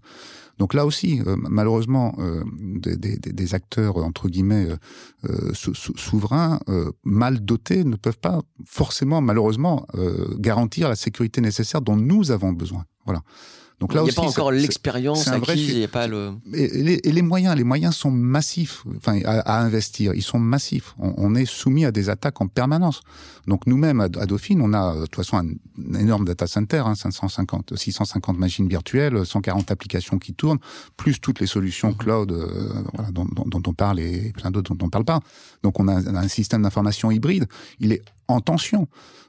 [0.58, 4.68] Donc là aussi, euh, malheureusement, euh, des, acteurs euh, entre guillemets
[5.52, 6.60] sou- sou- souverains
[7.04, 9.86] mal dotés ne peuvent pas forcément, malheureusement,
[10.38, 12.84] garantir la sécurité nécessaire dont nous avons besoin.
[13.04, 13.22] Voilà.
[13.82, 16.34] Donc Il là n'y a aussi, pas encore l'expérience acquise, il n'y a pas le...
[16.54, 20.14] et, les, et les moyens, les moyens sont massifs, enfin à, à investir.
[20.14, 20.94] Ils sont massifs.
[21.00, 23.00] On, on est soumis à des attaques en permanence.
[23.48, 26.46] Donc nous-mêmes à, à Dauphine, on a euh, de toute façon un, un énorme data
[26.46, 30.60] center, hein, 550, 650 machines virtuelles, 140 applications qui tournent,
[30.96, 31.96] plus toutes les solutions Mhm.
[31.96, 35.18] cloud, euh, voilà, dont, dont- dont on parle et plein d'autres dont on parle pas.
[35.64, 37.46] Donc on a un, un système d'information hybride.
[37.80, 38.88] Il est en tension.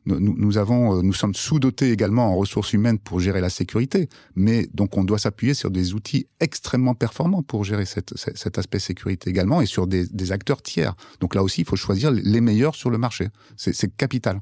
[0.10, 5.04] Euh, nous sommes sous-dotés également en ressources humaines pour gérer la sécurité, mais donc on
[5.04, 9.88] doit s'appuyer sur des outils extrêmement performants pour gérer cet aspect sécurité également et sur
[9.88, 10.96] des, acteurs tiers.
[11.20, 13.30] Donc là aussi, il faut choisir les meilleurs sur le marché.
[13.56, 14.40] C'est capital.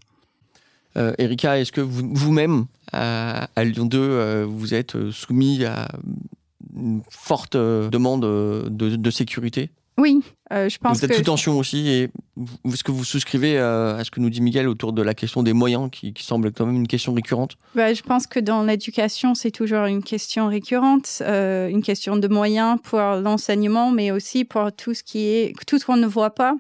[0.97, 5.88] Euh, Erika, est-ce que vous- vous-même, à, Lyon 2, euh, vous êtes soumis à
[6.76, 9.71] une forte euh, demande de, de sécurité?
[9.98, 12.10] Oui, euh, je pense Vous êtes que sous tension aussi et
[12.66, 15.44] est-ce que vous souscrivez euh, à ce que nous dit Miguel autour de la question
[15.44, 17.58] des moyens qui, qui semble quand même une question récurrente?
[17.76, 22.28] Bah, je pense que dans l'éducation, c'est toujours une question récurrente, euh, une question de
[22.28, 26.34] moyens pour l'enseignement, mais aussi pour tout ce qui est tout ce qu'on ne voit
[26.34, 26.56] pas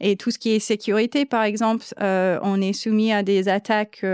[0.00, 1.26] et tout ce qui est sécurité.
[1.26, 4.04] Par exemple, on est soumis à des attaques.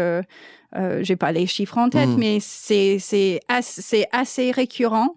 [1.01, 2.19] J'ai pas les chiffres en tête, Mhm.
[2.19, 5.17] mais c'est c'est assez, c'est assez récurrent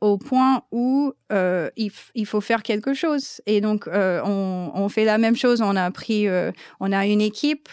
[0.00, 3.40] au point où euh, il, il faut faire quelque chose.
[3.46, 5.60] Et donc, euh, on, on fait la même chose.
[5.62, 7.68] On a pris, euh, on a une équipe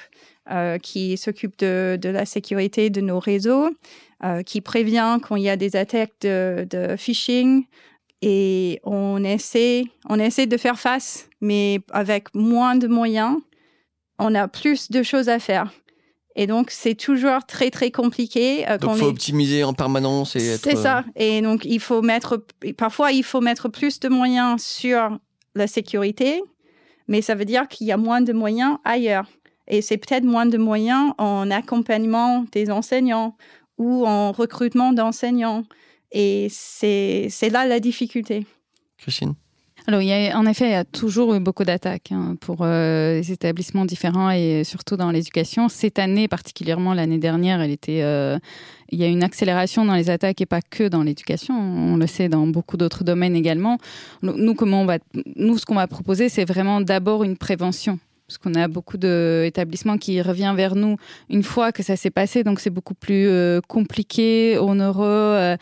[0.81, 3.69] qui s'occupe de, de la sécurité de nos réseaux,
[4.45, 7.65] qui prévient quand il y a des attaques de, de phishing.
[8.21, 13.35] Et on essaie, on essaie de faire face, mais avec moins de moyens,
[14.19, 15.69] on a plus de choses à faire.
[16.39, 18.69] Et donc, c'est toujours très, très compliqué.
[18.69, 20.61] euh, Donc il faut est- optimiser en permanence et être...
[20.63, 21.03] c'est euh, ça.
[21.15, 22.45] Et donc, il faut mettre,
[22.77, 25.17] parfois, il faut mettre plus de moyens sur
[25.55, 26.41] la sécurité,
[27.07, 29.27] mais ça veut dire qu'il y a moins de moyens ailleurs.
[29.67, 33.35] Et c'est peut-être moins de moyens en accompagnement des enseignants
[33.79, 35.63] ou en recrutement d'enseignants.
[36.11, 38.45] Et c'est c'est là la difficulté.
[38.97, 39.33] Christine?
[39.89, 42.57] Alors, il y a, en effet, il y a toujours eu beaucoup d'attaques hein, pour
[42.59, 45.69] euh, les établissements différents et surtout dans l'éducation.
[45.69, 48.37] Cette année, particulièrement l'année dernière, elle était, euh,
[48.89, 51.57] il y a une accélération dans les attaques et pas que dans l'éducation.
[51.57, 53.77] On le sait dans beaucoup d'autres domaines également.
[54.23, 54.97] Nous, comment on va,
[55.37, 57.97] nous, ce qu'on va proposer, c'est vraiment d'abord une prévention.
[58.27, 60.97] parce qu'on a beaucoup d'établissements qui reviennent vers nous
[61.29, 65.55] une fois que ça s'est passé, donc c'est beaucoup plus euh, compliqué, onéreux.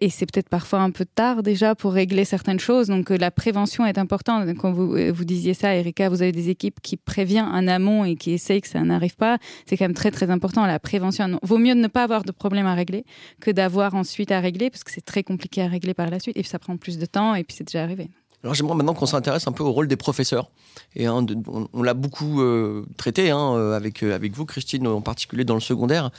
[0.00, 2.88] Et c'est peut-être parfois un peu tard déjà pour régler certaines choses.
[2.88, 4.48] Donc la prévention est importante.
[4.56, 8.16] Quand vous, vous disiez ça, Erika, vous avez des équipes qui préviennent en amont et
[8.16, 9.38] qui essayent que ça n'arrive pas.
[9.66, 11.38] C'est quand même très très important la prévention.
[11.42, 13.04] Vaut mieux ne pas avoir de problème à régler
[13.40, 16.36] que d'avoir ensuite à régler parce que c'est très compliqué à régler par la suite
[16.36, 18.10] et puis ça prend plus de temps et puis c'est déjà arrivé.
[18.44, 20.50] Alors j'aimerais maintenant qu'on s'intéresse un peu au rôle des professeurs.
[20.94, 21.26] Et hein,
[21.72, 25.54] on, l'a beaucoup euh, traité hein, euh, avec, euh, avec vous, Christine, en particulier dans
[25.54, 26.10] le secondaire.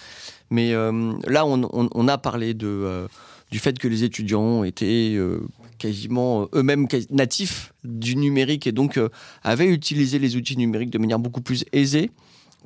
[0.49, 3.07] Mais là, on, a parlé de,
[3.51, 5.17] du fait que les étudiants étaient
[5.77, 8.99] quasiment eux-mêmes natifs du numérique et donc
[9.43, 12.11] avaient utilisé les outils numériques de manière beaucoup plus aisée.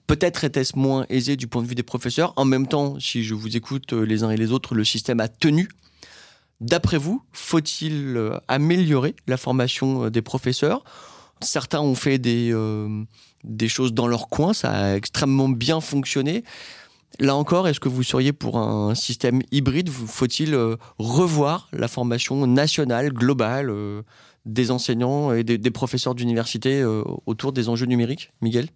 [0.08, 2.34] Peut-être était-ce moins aisé du point de vue des professeurs.
[2.36, 5.30] En même temps, si je vous écoute les uns et les autres, le système a
[5.30, 5.70] tenu
[6.64, 10.86] D'après vous, faut-il euh, améliorer la formation euh, des professeurs?
[11.42, 13.04] Certains ont fait euh,
[13.44, 16.46] des choses dans leur coin, ça a extrêmement bien fonctionné.
[17.20, 19.90] Là encore, est-ce que vous seriez pour un système hybride?
[19.90, 20.58] Faut-il
[20.98, 23.72] revoir la formation nationale, globale
[24.46, 26.84] des enseignants et des, professeurs d'université
[27.26, 28.68] autour des enjeux numériques Miguel?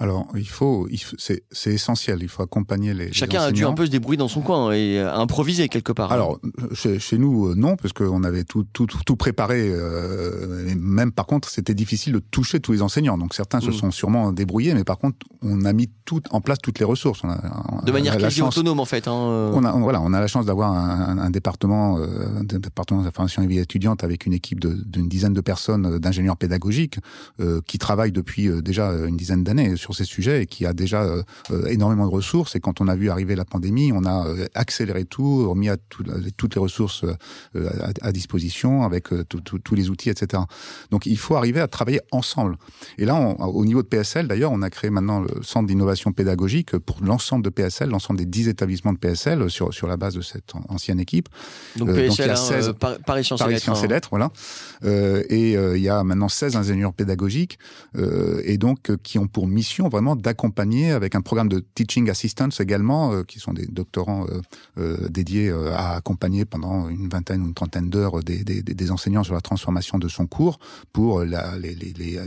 [0.00, 2.18] Alors, il faut, c'est, essentiel.
[2.20, 3.12] Il faut accompagner les.
[3.12, 6.10] Chacun a dû un peu se débrouiller dans son coin et improviser quelque part.
[6.10, 6.40] Alors,
[6.72, 9.70] chez, chez nous, euh, non, parce qu'on avait tout, tout, tout préparé.
[9.70, 13.16] Euh, et même, par contre, c'était difficile de toucher tous les enseignants.
[13.16, 13.74] Donc, certains se mm.
[13.74, 17.22] sont sûrement débrouillés, mais par contre, on a mis tout en place toutes les ressources.
[17.22, 19.06] On a, de manière quasi autonome, en fait.
[19.06, 19.14] Hein.
[19.14, 19.52] Euh.
[19.54, 23.12] On a, voilà, on a la chance d'avoir un, un, département, un département de la
[23.12, 26.98] formation et vie étudiante avec une équipe d'une dizaine de personnes d'ingénieurs pédagogiques
[27.66, 31.22] qui travaillent depuis déjà une dizaine d'années sur ces sujets et qui a déjà euh,
[31.50, 32.56] euh, énormément de ressources.
[32.56, 35.76] Et quand on a vu arriver la pandémie, on a euh, accéléré tout, remis à
[36.36, 37.04] toutes les ressources
[38.00, 40.42] à, disposition avec tous les outils, etc.
[40.90, 42.56] Donc il faut arriver à travailler ensemble.
[42.98, 46.78] Et là, au niveau de PSL, d'ailleurs, on a créé maintenant le centre d'innovation pédagogique
[46.78, 50.22] pour l'ensemble de PSL, l'ensemble des 10 établissements de PSL sur, sur la base de
[50.22, 51.28] cette ancienne équipe.
[51.76, 54.08] Donc PSL, donc, 16, hein, Paris Sciences et Lettres.
[54.10, 54.30] voilà.
[54.84, 57.58] et il y a maintenant 16 ingénieurs pédagogiques
[58.44, 63.12] et donc qui ont pour mission vraiment d'accompagner avec un programme de teaching assistants également,
[63.12, 64.40] euh, qui sont des doctorants euh,
[64.78, 69.34] euh, dédiés à accompagner pendant une vingtaine ou une trentaine d'heures des, des, enseignants sur
[69.34, 70.58] la transformation de son cours
[70.92, 71.76] pour les,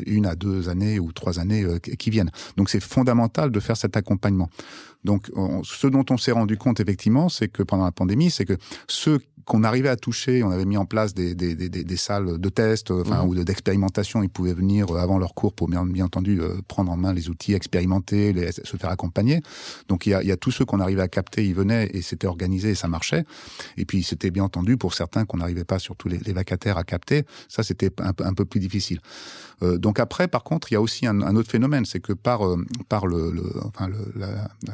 [0.06, 1.66] une à deux années ou trois années
[1.98, 2.32] qui viennent.
[2.58, 4.50] Donc c'est fondamental de faire cet accompagnement.
[5.04, 5.32] Donc,
[5.64, 8.58] ce dont on s'est rendu compte effectivement, c'est que pendant la pandémie, c'est que
[8.88, 12.38] ceux qu'on arrivait à toucher, on avait mis en place des, des, des, des salles
[12.38, 13.30] de test, enfin, mmh.
[13.30, 14.22] ou d'expérimentation.
[14.22, 17.54] Ils pouvaient venir avant leur cours pour bien, bien entendu prendre en main les outils,
[17.54, 19.42] expérimenter, les, se faire accompagner.
[19.88, 21.90] Donc il y a, il y a tous ceux qu'on arrivait à capter, ils venaient
[21.94, 23.24] et c'était organisé et ça marchait.
[23.78, 26.84] Et puis c'était bien entendu pour certains qu'on n'arrivait pas, surtout les, les, vacataires, à
[26.84, 27.24] capter.
[27.48, 29.00] Ça c'était un, un, peu plus difficile.
[29.64, 32.12] Euh, donc après, par contre, il y a aussi un, un autre phénomène, c'est que
[32.12, 34.74] par euh, par le, le enfin le, la, la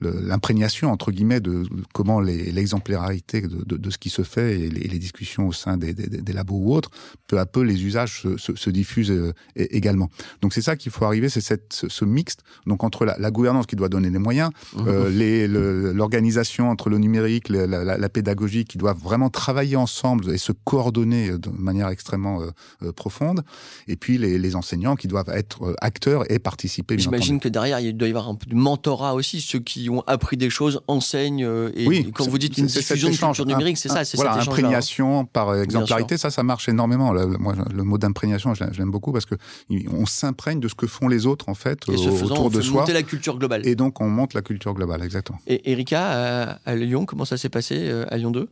[0.00, 4.88] l'imprégnation entre guillemets de comment l'exemplarité de, de, de, ce qui se fait et les,
[4.88, 6.90] les discussions au sein des, des, des, labos ou autres,
[7.26, 10.10] peu à peu les usages se, se, se diffusent euh, également.
[10.42, 13.66] Donc c'est ça qu'il faut arriver, c'est cette ce mixte donc entre la, la, gouvernance
[13.66, 14.84] qui doit donner les moyens, mmh.
[14.86, 20.38] euh, l'organisation entre le numérique, la, la, la, pédagogie qui doivent vraiment travailler ensemble et
[20.38, 22.50] se coordonner de manière extrêmement euh,
[22.82, 23.42] euh profonde,
[23.88, 26.98] et puis les, les, enseignants qui doivent être euh, acteurs et participer.
[26.98, 30.02] J'imagine que derrière il doit y avoir un peu de mentorat aussi, ceux qui ont
[30.06, 31.44] appris des choses enseignent.
[31.44, 34.38] Euh, et oui, quand vous dites une diffusion de culture numérique, c'est ça, c'est voilà,
[34.38, 37.12] imprégnation par exemplarité, ça, ça marche énormément.
[37.12, 39.34] Le, moi, le mot d'imprégnation, je l'aime beaucoup parce que
[39.92, 42.60] on s'imprègne de ce que font les autres en fait et ce faisant, autour de
[42.60, 42.80] soi.
[42.80, 43.66] Monter la culture globale.
[43.66, 45.38] Et donc on monte la culture globale, exactement.
[45.46, 48.48] Et Erika, à, Lyon, comment ça s'est passé euh, à Lyon 2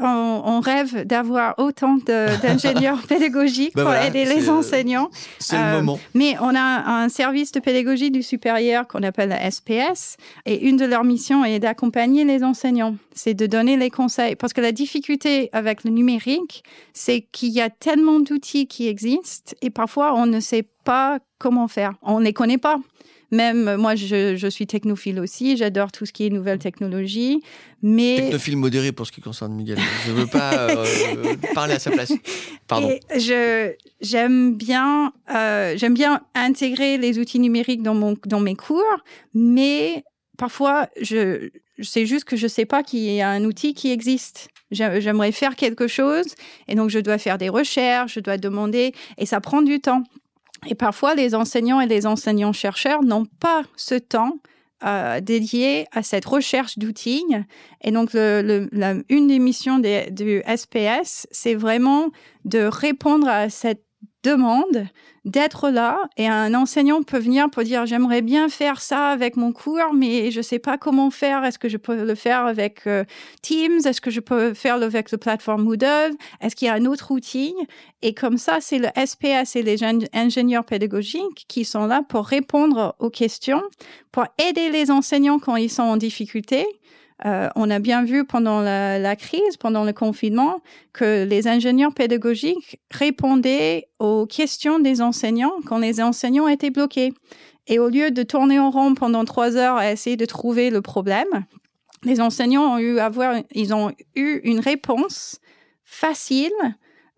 [0.00, 5.10] on, rêve d'avoir autant d'ingénieurs pédagogiques bah pour aider les enseignants.
[5.38, 6.00] C'est le euh, moment.
[6.14, 10.76] Mais on a un service de pédagogie du supérieur qu'on appelle la SPS et une
[10.76, 12.96] de leurs missions est d'accompagner les enseignants.
[13.14, 14.36] C'est de donner les conseils.
[14.36, 19.54] Parce que la difficulté avec le numérique, c'est qu'il y a tellement d'outils qui existent
[19.62, 21.94] et parfois on ne sait pas comment faire.
[22.02, 22.78] On ne les connaît pas.
[23.30, 25.56] Même moi, je, je suis technophile aussi.
[25.56, 27.42] J'adore tout ce qui est nouvelle technologie.
[27.82, 29.78] Mais technophile modéré pour ce qui concerne Miguel.
[30.06, 32.12] Je ne veux pas euh, parler à sa place.
[32.66, 32.90] Pardon.
[34.00, 38.82] j'aime bien euh, j'aime bien intégrer les outils numériques dans mon dans mes cours,
[39.34, 40.04] mais
[40.38, 44.48] parfois je c'est juste que je sais pas qu'il y a un outil qui existe.
[44.70, 46.34] J'aimerais faire quelque chose
[46.66, 50.02] et donc je dois faire des recherches, je dois demander et ça prend du temps.
[50.66, 54.38] Et parfois, les enseignants et les enseignants-chercheurs n'ont pas ce temps
[54.84, 57.24] euh, dédié à cette recherche d'outils.
[57.82, 62.10] Et donc, une des missions du SPS, c'est vraiment
[62.44, 63.82] de répondre à cette
[64.28, 64.88] demande
[65.24, 69.52] d'être là et un enseignant peut venir pour dire j'aimerais bien faire ça avec mon
[69.52, 71.44] cours mais je sais pas comment faire.
[71.44, 73.04] Est-ce que je peux le faire avec euh,
[73.42, 73.80] Teams?
[73.84, 76.14] Est-ce que je peux faire avec la plateforme Moodle?
[76.40, 77.54] Est-ce qu'il y a un autre outil?
[78.02, 79.80] Et comme ça c'est le SPS et les
[80.12, 83.62] ingénieurs pédagogiques qui sont là pour répondre aux questions
[84.12, 86.66] pour aider les enseignants quand ils sont en difficulté
[87.26, 90.60] euh, on a bien vu pendant la, crise, pendant le confinement,
[90.92, 97.12] que les ingénieurs pédagogiques répondaient aux questions des enseignants quand les enseignants étaient bloqués.
[97.66, 100.80] Et au lieu de tourner en rond pendant trois heures à essayer de trouver le
[100.80, 101.44] problème,
[102.04, 105.40] les enseignants ont eu, avoir, ils ont eu une réponse
[105.84, 106.52] facile,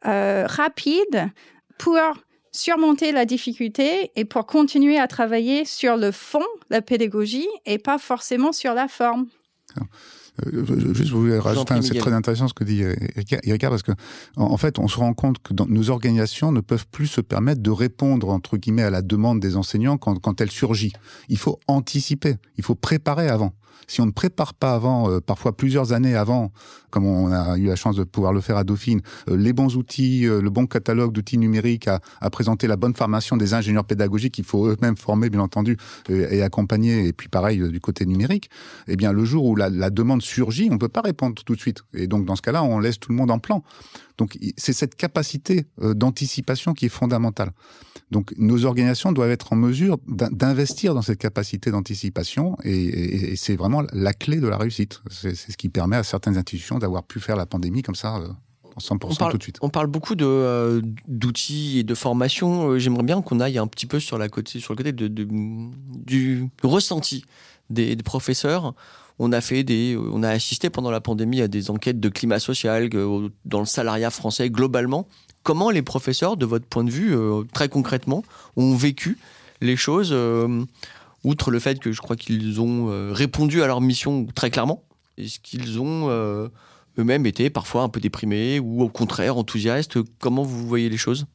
[0.06, 1.30] euh, rapide,
[1.78, 1.98] pour
[2.52, 7.98] surmonter la difficulté et pour continuer à travailler sur le fond, la pédagogie, et pas
[7.98, 9.26] forcément sur la forme.
[10.46, 12.82] Euh, juste, vous voulez rajouter, c'est très intéressant ce que dit
[13.42, 13.92] Erika, parce que
[14.36, 17.60] en fait, on se rend compte que dans, nos organisations ne peuvent plus se permettre
[17.60, 20.92] de répondre entre guillemets à la demande des enseignants quand, quand elle surgit.
[21.28, 23.52] Il faut anticiper, il faut préparer avant
[23.86, 26.52] si on ne prépare pas avant, euh, parfois plusieurs années avant,
[26.90, 29.76] comme on a eu la chance de pouvoir le faire à Dauphine, euh, les bons
[29.76, 32.00] outils, euh, le bon catalogue d'outils numériques à,
[32.30, 35.76] présenter la bonne formation des ingénieurs pédagogiques qu'il faut eux-mêmes former, bien entendu,
[36.08, 38.50] et, accompagner, et puis pareil du côté numérique,
[38.86, 41.54] eh bien le jour où la, la demande surgit, on ne peut pas répondre tout
[41.54, 41.82] de suite.
[41.94, 43.62] Et donc dans ce cas-là, on laisse tout le monde en plan.
[44.20, 47.52] Donc c'est cette capacité d'anticipation qui est fondamentale.
[48.10, 53.82] Donc nos organisations doivent être en mesure d'investir dans cette capacité d'anticipation et, c'est vraiment
[53.94, 55.00] la clé de la réussite.
[55.10, 58.18] C'est ce qui permet à certaines institutions d'avoir pu faire la pandémie comme ça.
[58.18, 58.28] Euh,
[58.76, 59.56] en 100% tout de suite.
[59.62, 62.70] On parle beaucoup de, euh, d'outils et de formation.
[62.70, 65.08] Euh, j'aimerais bien qu'on aille un petit peu sur, la côté, sur le côté de,
[65.08, 67.24] du ressenti
[67.68, 68.74] des, des, professeurs.
[69.22, 72.38] On a fait des, on a assisté pendant la pandémie à des enquêtes de climat
[72.38, 72.88] social
[73.44, 75.06] dans le salariat français globalement.
[75.42, 78.24] Comment les professeurs, de votre point de vue, euh, très concrètement,
[78.56, 79.18] ont vécu
[79.60, 80.64] les choses, euh,
[81.22, 84.84] outre le fait que je crois qu'ils ont euh, répondu à leur mission très clairement?
[85.18, 86.08] Est-ce qu'ils ont
[86.98, 89.98] eux-mêmes été parfois un peu déprimés ou au contraire enthousiastes?
[90.18, 91.26] Comment vous voyez les choses?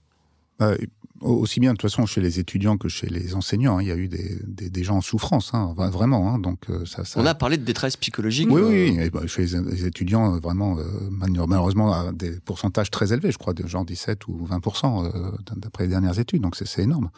[1.22, 3.78] Aussi bien de toute façon chez les étudiants que chez les enseignants.
[3.78, 3.82] Hein.
[3.82, 6.34] Il y a eu des, des, des gens en souffrance, hein, vraiment.
[6.34, 6.40] Hein.
[6.40, 8.48] donc euh, ça, ça, On a parlé de détresse psychologique.
[8.52, 9.00] Oui, oui.
[9.00, 9.10] Euh.
[9.12, 10.78] bah, chez les, étudiants, euh, vraiment,
[11.10, 15.90] malheureusement, à des pourcentages très élevés, je crois, de genre 17 ou 20% d'après les
[15.90, 16.42] dernières études.
[16.42, 17.10] Donc c'est énorme.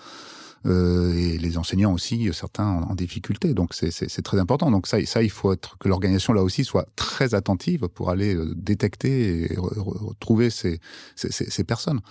[0.66, 3.54] Euh, et les enseignants aussi, certains en, difficulté.
[3.54, 4.72] Donc c'est très important.
[4.72, 8.36] Donc ça, ça, il faut être que l'organisation là aussi soit très attentive pour aller
[8.56, 10.80] détecter et retrouver ces,
[11.16, 12.02] ces, ces personnes.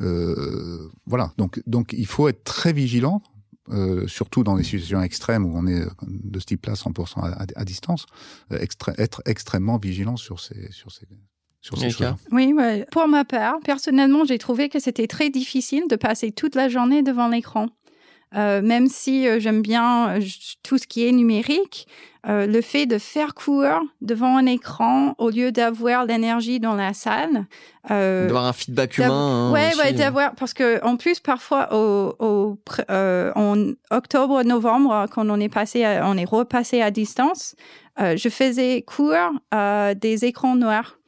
[0.00, 3.22] Euh, voilà, donc, donc il faut être très vigilant
[3.70, 7.64] euh, surtout dans des situations extrêmes où on est de ce type-là 100% à, à,
[7.64, 8.06] distance,
[8.50, 8.58] euh,
[8.98, 11.06] être extrêmement vigilant sur ces, sur ces,
[11.62, 12.14] sur ces choses.
[12.32, 12.54] Oui,
[12.90, 17.02] pour ma part, personnellement, j'ai trouvé que c'était très difficile de passer toute la journée
[17.02, 17.68] devant l'écran.
[18.34, 20.20] Euh, même si euh, j'aime bien euh,
[20.62, 21.86] tout ce qui est numérique,
[22.24, 27.46] le fait de faire cours devant un écran au lieu d'avoir l'énergie dans la salle.
[27.88, 29.48] d'avoir un feedback humain.
[29.48, 29.92] Hein, ouais, ouais hein.
[29.92, 32.58] d'avoir parce que en plus parfois au, au
[32.88, 37.56] en octobre novembre quand on est passé on est repassé à distance,
[37.98, 39.32] je faisais cours
[39.96, 41.00] des écrans noirs.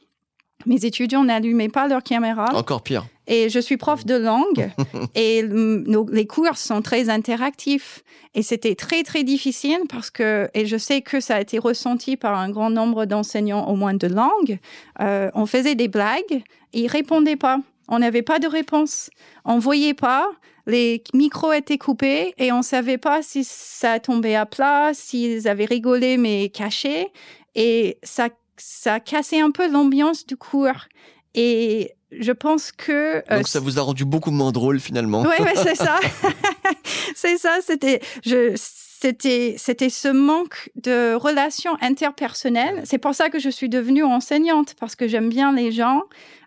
[0.65, 2.47] Mes étudiants n'allumaient pas leur caméra.
[2.55, 3.05] Encore pire.
[3.27, 4.71] Et je suis prof de langue
[5.15, 8.03] et les cours sont très interactifs.
[8.33, 12.17] Et c'était très, très difficile parce que, et je sais que ça a été ressenti
[12.17, 14.59] par un grand nombre d'enseignants au moins de langue,
[15.01, 16.43] euh, on faisait des blagues
[16.73, 17.59] et ils répondaient pas.
[17.87, 19.09] On n'avait pas de réponse.
[19.43, 20.27] On voyait pas.
[20.67, 25.65] Les micros étaient coupés et on savait pas si ça tombait à plat, s'ils avaient
[25.65, 27.07] rigolé mais caché.
[27.53, 30.87] Et ça, ça cassait un peu l'ambiance du cours.
[31.33, 33.17] Et je pense que.
[33.31, 35.21] Euh, Donc ça vous a rendu beaucoup moins drôle finalement.
[35.21, 35.99] Oui, ouais, c'est ça.
[37.15, 37.57] c'est ça.
[37.61, 42.81] C'était, je, c'était, c'était ce manque de relations interpersonnelles.
[42.85, 46.03] C'est pour ça que je suis devenue enseignante parce que j'aime bien les gens,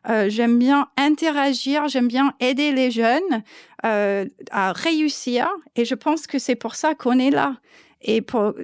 [0.08, 3.42] euh, j'aime bien interagir, j'aime bien aider les jeunes
[3.84, 5.48] euh, à réussir.
[5.76, 7.56] Et je pense que c'est pour ça qu'on est là.
[8.00, 8.54] Et pour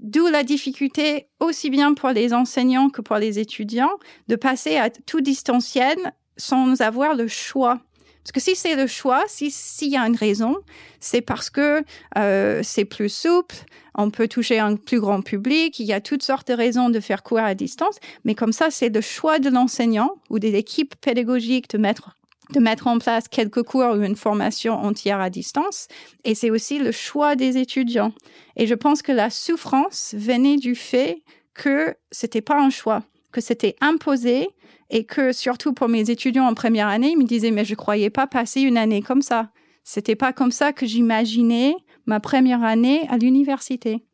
[0.00, 3.92] D'où la difficulté, aussi bien pour les enseignants que pour les étudiants,
[4.28, 5.96] de passer à tout distanciel
[6.36, 7.80] sans avoir le choix.
[8.22, 10.56] Parce que si c'est le choix, s'il y a une raison,
[11.00, 11.82] c'est parce que
[12.16, 13.56] euh, c'est plus souple,
[13.96, 17.00] on peut toucher un plus grand public, il y a toutes sortes de raisons de
[17.00, 20.94] faire cours à distance, mais comme ça, c'est le choix de l'enseignant ou de l'équipe
[21.00, 22.16] pédagogique de mettre
[22.52, 25.88] de mettre en place quelques cours ou une formation entière à distance.
[26.24, 28.12] Et c'est aussi le choix des étudiants.
[28.56, 31.22] Et je pense que la souffrance venait du fait
[31.54, 34.48] que c'était pas un choix, que c'était imposé
[34.90, 38.10] et que surtout pour mes étudiants en première année, ils me disaient mais je croyais
[38.10, 39.50] pas passer une année comme ça.
[39.84, 41.74] C'était pas comme ça que j'imaginais
[42.06, 44.04] ma première année à l'université.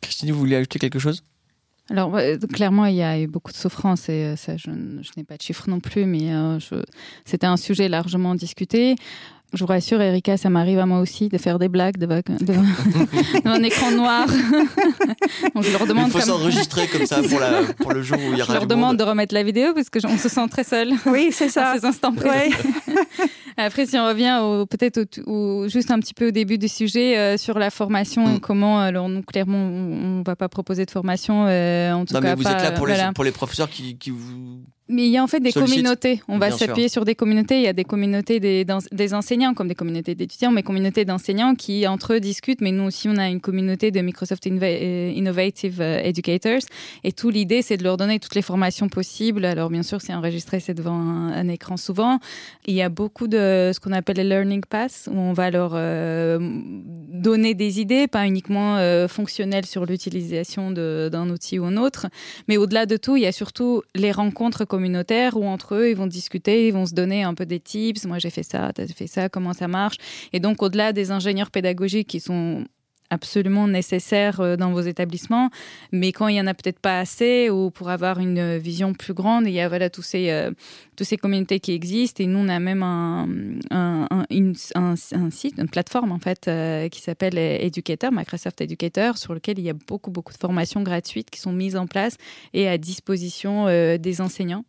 [0.00, 1.24] Christine, vous voulez ajouter quelque chose?
[1.90, 2.18] Alors,
[2.50, 5.42] clairement, il y a eu beaucoup de souffrance et euh, ça, je, n'ai pas de
[5.42, 6.58] chiffres non plus, mais euh,
[7.26, 8.96] c'était un sujet largement discuté.
[9.54, 12.62] Je vous rassure, Erika, ça m'arrive à moi aussi de faire des blagues devant, devant-
[13.44, 14.26] devant un écran noir.
[15.54, 18.18] Donc, je leur demande Il faut comme- s'enregistrer comme ça pour, la, pour le jour
[18.18, 18.96] où il y je aura leur du demande monde.
[18.98, 21.74] de remettre la vidéo parce que on se sent très seul Oui, c'est à ça.
[21.78, 22.28] ces instants précis.
[22.28, 22.94] Ouais.
[23.56, 25.06] Après, si on revient peut-être
[25.68, 28.36] juste un petit peu au début du sujet euh, sur la formation Mm.
[28.36, 32.14] et comment, alors nous clairement, on, on va pas proposer de formation, euh, en tout
[32.14, 33.12] Non, cas mais vous pas, êtes là pour les, voilà.
[33.12, 34.62] pour les professeurs qui, qui vous.
[34.88, 35.76] Mais il y a en fait des Sollicite.
[35.76, 36.22] communautés.
[36.28, 37.56] On va Bien s'appuyer sur des communautés.
[37.56, 41.86] Il y a des communautés des, enseignants, comme des communautés d'étudiants, mais communautés d'enseignants qui
[41.86, 42.60] entre eux discutent.
[42.60, 46.60] Mais nous aussi, on a une communauté de Microsoft Inva- euh, Innovative euh, Educators.
[47.02, 49.46] Et tout l'idée, c'est de leur donner toutes les formations possibles.
[49.46, 52.18] Alors bien sûr, c'est enregistré, c'est devant un, un écran souvent.
[52.66, 55.72] Il y a beaucoup de ce qu'on appelle les learning paths, où on va leur
[55.74, 62.06] euh, donner des idées, pas uniquement euh, fonctionnelles sur l'utilisation d'un outil ou un autre,
[62.48, 65.96] mais au-delà de tout, il y a surtout les rencontres communautaires où entre eux, ils
[65.96, 68.06] vont discuter, ils vont se donner un peu des tips.
[68.06, 69.98] Moi, j'ai fait ça, t'as fait ça, comment ça marche?
[70.32, 72.64] Et donc, au-delà des ingénieurs pédagogiques qui sont
[73.10, 75.50] absolument nécessaires euh, dans vos établissements,
[75.92, 79.14] mais quand il y en a peut-être pas assez ou pour avoir une vision plus
[79.14, 80.50] grande, il y a voilà tous ces euh,
[80.96, 83.28] toutes ces communautés qui existent et nous on a même un
[83.70, 89.64] un, site, une plateforme en fait euh, qui s'appelle Educator, Microsoft Educator, sur lequel il
[89.64, 92.16] y a beaucoup beaucoup de formations gratuites qui sont mises en place
[92.52, 94.64] et à disposition euh, des enseignants.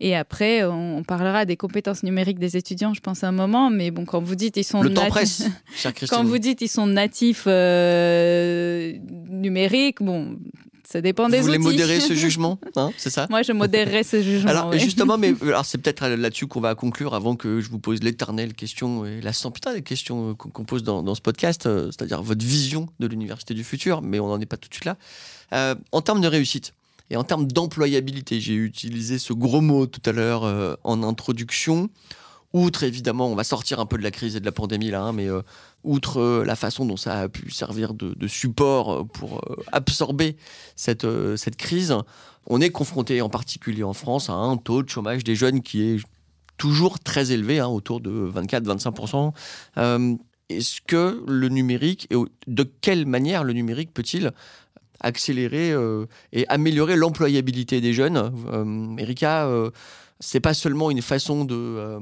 [0.00, 3.70] Et après, on, on parlera des compétences numériques des étudiants, je pense, à un moment.
[3.70, 5.42] Mais bon, quand vous dites ils sont Le temps nati- presse,
[6.10, 8.92] quand vous dites ils sont natifs euh,
[9.28, 10.38] numériques, bon,
[10.86, 11.66] ça dépend des vous voulez outils.
[11.66, 13.26] modérer ce jugement, hein, c'est ça?
[13.30, 14.50] Moi, je modérerais ce jugement.
[14.50, 17.78] Alors justement, mais euh, alors c'est peut-être là-dessus qu'on va conclure avant que je vous
[17.78, 21.20] pose l'éternelle question et la putain des questions euh, qu'on qu'on pose dans, dans ce
[21.20, 24.68] podcast, euh, c'est-à-dire votre vision de l'université du futur, mais on n'en est pas tout
[24.68, 24.96] de suite là.
[25.52, 26.72] Euh, en termes de réussite
[27.14, 31.88] et en termes d'employabilité, j'ai utilisé ce gros mot tout à l'heure euh, en introduction.
[32.52, 35.02] Outre évidemment, on va sortir un peu de la crise et de la pandémie là,
[35.02, 35.42] hein, mais euh,
[35.84, 39.40] outre euh, la façon dont ça a pu servir de, support pour
[39.70, 40.36] absorber
[40.74, 41.06] cette,
[41.36, 41.94] cette crise,
[42.46, 45.82] on est confronté en particulier en France à un taux de chômage des jeunes qui
[45.82, 45.98] est
[46.56, 49.32] toujours très élevé, hein, autour de 24-25%.
[49.78, 50.16] Euh,
[50.48, 54.32] Est-ce que le numérique, et de quelle manière le numérique peut-il
[55.04, 59.70] accélérer euh, et améliorer l'employabilité des jeunes euh, Erika, euh,
[60.18, 62.00] c'est pas seulement une façon de, euh,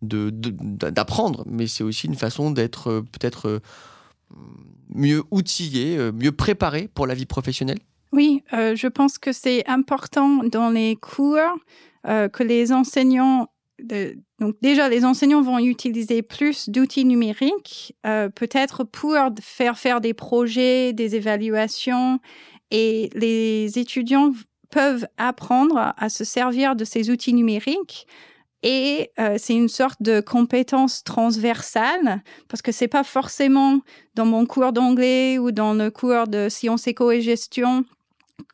[0.00, 3.60] d'apprendre, mais c'est aussi une façon d'être euh, peut-être
[4.88, 7.78] mieux outillé, mieux préparé pour la vie professionnelle.
[8.12, 11.58] Oui, je pense que c'est important dans les cours
[12.04, 13.48] que les enseignants,
[13.80, 20.14] donc déjà les enseignants vont utiliser plus d'outils numériques, euh, peut-être pour faire faire des
[20.14, 22.20] projets, des évaluations,
[22.70, 24.32] et les étudiants
[24.70, 28.06] peuvent apprendre à se servir de ces outils numériques.
[28.64, 33.80] Et euh, c'est une sorte de compétence transversale parce que c'est pas forcément
[34.14, 37.84] dans mon cours d'anglais ou dans le cours de sciences éco et gestion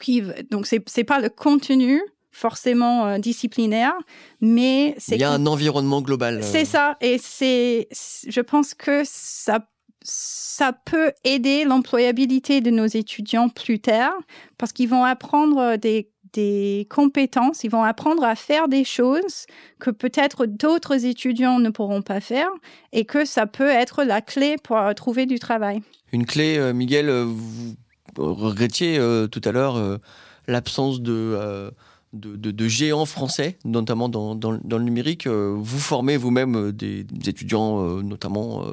[0.01, 3.95] qui donc c'est c'est pas le contenu forcément euh, disciplinaire
[4.41, 6.39] mais c'est Il y a un environnement global.
[6.39, 7.89] euh, c'est ça et c'est
[8.28, 9.66] je pense que ça
[10.03, 14.14] ça peut aider l'employabilité de nos étudiants plus tard
[14.57, 19.47] parce qu'ils vont apprendre des des compétences, ils vont apprendre à faire des choses
[19.78, 22.49] que peut-être d'autres étudiants ne pourront pas faire
[22.93, 25.83] et que ça peut être la clé pour euh, trouver du travail.
[26.12, 27.74] Une clé, euh, Miguel, vous
[28.16, 29.99] regrettiez euh, tout à l'heure euh,
[30.47, 31.70] l'absence de,
[32.13, 35.27] de, de- de géants français, notamment dans, dans le- dans le numérique.
[35.27, 38.65] Euh, vous formez vous-même euh, des, des étudiants, euh, notamment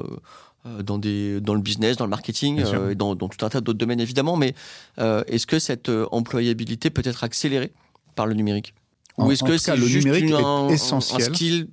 [0.84, 2.60] dans, des, dans le business, dans le marketing,
[2.90, 4.36] et dans, dans tout un tas d'autres domaines, évidemment.
[4.36, 4.54] Mais
[4.98, 7.72] euh, est-ce que cette employabilité peut être accélérée
[8.16, 8.74] par le numérique?
[9.16, 11.22] Ou est-ce que c'est le juste numérique une- est un, essentiel.
[11.22, 11.68] un skill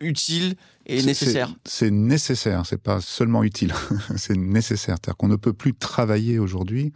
[0.00, 0.54] utile
[0.86, 1.54] et nécessaire?
[1.64, 3.72] C'est nécessaire, c'est pas seulement utile,
[4.16, 4.96] c'est nécessaire.
[5.00, 6.92] C'est-à-dire qu'on ne peut plus travailler aujourd'hui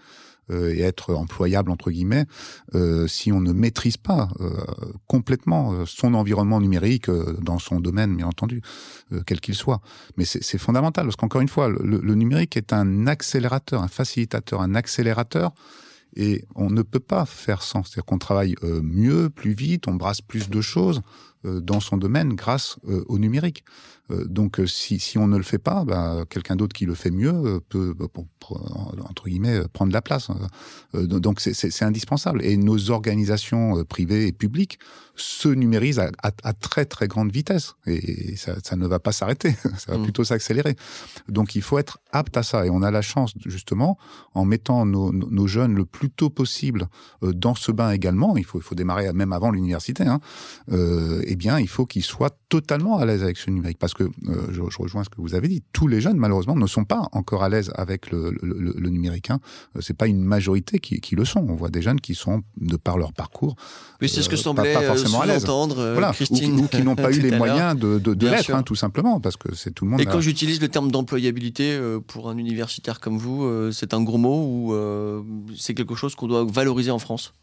[0.50, 2.26] et être employable entre guillemets
[2.74, 4.50] euh, si on ne maîtrise pas euh,
[5.06, 8.62] complètement euh, son environnement numérique euh, dans son domaine, bien entendu,
[9.12, 9.80] euh, quel qu'il soit.
[10.16, 14.60] Mais c'est fondamental parce qu'encore une fois, le, le numérique est un accélérateur, un facilitateur,
[14.60, 15.52] un accélérateur.
[16.16, 17.84] Et on ne peut pas faire sans.
[17.84, 21.02] C'est-à-dire qu'on travaille euh, mieux, plus vite, on brasse plus de choses
[21.37, 23.64] euh, dans son domaine grâce euh, au numérique.
[24.10, 27.10] Euh, donc si, si on ne le fait pas, bah, quelqu'un d'autre qui le fait
[27.10, 27.94] mieux peut,
[29.08, 30.30] entre guillemets, prendre la place.
[30.94, 32.42] donc c'est indispensable.
[32.44, 34.78] Et nos organisations privées et publiques
[35.14, 37.74] se numérisent à, à, à très très grande vitesse.
[37.86, 40.02] Et ça, ça ne va pas s'arrêter, ça va mmh.
[40.04, 40.76] plutôt s'accélérer.
[41.28, 42.64] Donc il faut être apte à ça.
[42.66, 43.98] Et on a la chance, justement,
[44.34, 46.88] en mettant nos, nos jeunes le plus tôt possible
[47.22, 50.20] dans ce bain également, il faut, il faut démarrer même avant l'université, hein,
[50.70, 53.78] euh, eh bien, il faut qu'ils soient totalement à l'aise avec ce numérique.
[53.78, 56.56] Parce que, euh, je, je, rejoins ce que vous avez dit, tous les jeunes, malheureusement,
[56.56, 59.30] ne sont pas encore à l'aise avec le, le, le numérique.
[59.30, 59.38] Hein.
[59.76, 61.44] Euh, c'est pas une majorité qui, qui, le sont.
[61.46, 63.56] On voit des jeunes qui sont, de par leur parcours,
[64.00, 65.44] oui, c'est ce que euh, semblait pas, pas forcément à l'aise.
[65.44, 66.12] Voilà.
[66.12, 68.74] Christine, ou, ou qui n'ont pas eu les moyens de, de, de l'être, hein, tout
[68.74, 70.00] simplement, parce que c'est tout le monde.
[70.00, 74.44] Et quand j'utilise le terme d'employabilité pour un universitaire comme vous, c'est un gros mot
[74.44, 77.34] ou c'est quelque chose qu'on doit valoriser en France?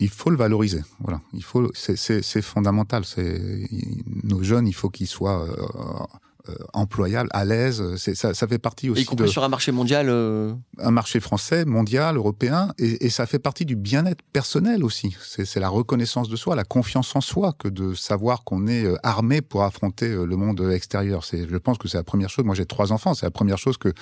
[0.00, 0.82] Il faut le valoriser.
[1.00, 3.04] Voilà, il faut, c'est fondamental.
[3.04, 3.68] C'est
[4.22, 6.06] nos jeunes, il faut qu'ils soient euh,
[6.50, 7.82] euh, employable, à l'aise.
[7.96, 9.02] Ça, ça fait partie aussi.
[9.02, 10.08] Y compris sur un marché mondial.
[10.10, 10.52] Euh...
[10.78, 15.16] Un marché français, mondial, européen, et, et ça fait partie du bien-être personnel aussi.
[15.22, 18.96] C'est la reconnaissance de soi, la confiance en soi, que de savoir qu'on est euh,
[19.02, 21.24] armé pour affronter euh, le monde extérieur.
[21.24, 22.44] C'est, je pense que c'est la première chose.
[22.44, 23.14] Moi, j'ai trois enfants.
[23.14, 23.94] C'est la première chose que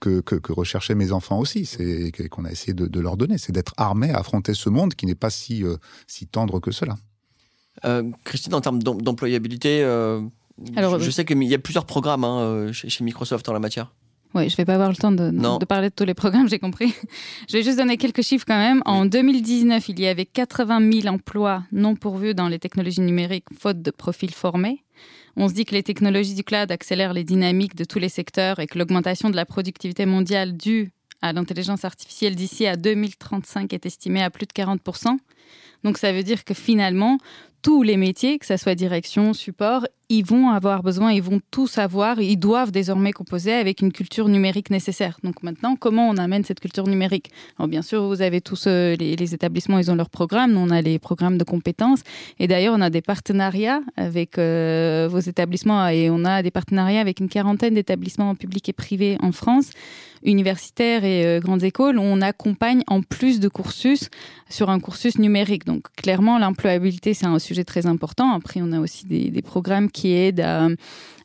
[0.00, 1.64] que, que, que recherchaient mes enfants aussi.
[1.64, 4.94] C'est qu'on a essayé de, de, leur donner, c'est d'être armé à affronter ce monde
[4.94, 5.64] qui n'est pas si
[6.08, 6.96] si tendre que cela.
[7.84, 9.84] Euh, Christine, en termes d'employabilité.
[10.76, 13.92] Alors, je, sais qu'il y a plusieurs programmes hein, euh, chez, Microsoft en la matière.
[14.34, 16.58] Oui, je vais pas avoir le temps de, de, parler de tous les programmes, j'ai
[16.58, 16.92] compris.
[17.48, 18.82] je vais juste donner quelques chiffres quand même.
[18.84, 23.80] En 2019, il y avait 80 000 emplois non pourvus dans les technologies numériques, faute
[23.82, 24.84] de profils formés.
[25.36, 28.60] On se dit que les technologies du cloud accélèrent les dynamiques de tous les secteurs
[28.60, 30.92] et que l'augmentation de la productivité mondiale due
[31.22, 35.16] à l'intelligence artificielle d'ici à 2035 est estimée à plus de 40%.
[35.82, 37.18] Donc ça veut dire que finalement,
[37.64, 41.66] tous les métiers, que ce soit direction, support, ils vont avoir besoin, ils vont tout
[41.66, 45.18] savoir, ils doivent désormais composer avec une culture numérique nécessaire.
[45.24, 47.30] Donc maintenant, comment on amène cette culture numérique?
[47.58, 50.68] Alors bien sûr, vous avez tous euh, les, établissements, ils ont leurs programmes, nous on
[50.68, 52.02] a les programmes de compétences,
[52.38, 57.00] et d'ailleurs on a des partenariats avec euh, vos établissements, et on a des partenariats
[57.00, 59.70] avec une quarantaine d'établissements publics et privés en France
[60.24, 64.08] universitaires et euh, grandes écoles, on accompagne en plus de cursus
[64.48, 65.64] sur un cursus numérique.
[65.64, 68.32] Donc clairement, l'employabilité, c'est un sujet très important.
[68.32, 70.44] Après, on a aussi des, programmes qui aident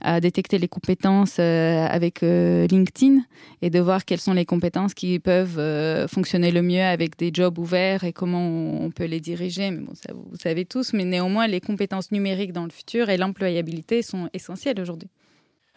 [0.02, 3.22] à, détecter les compétences euh, avec euh, LinkedIn
[3.64, 7.58] et de voir quelles sont les compétences qui peuvent fonctionner le mieux avec des jobs
[7.58, 9.72] ouverts et comment on peut les diriger.
[9.72, 13.18] Mais bon, ça, vous savez tous, mais néanmoins, les compétences numériques dans le futur et
[13.18, 15.10] l'employabilité sont essentielles aujourd'hui.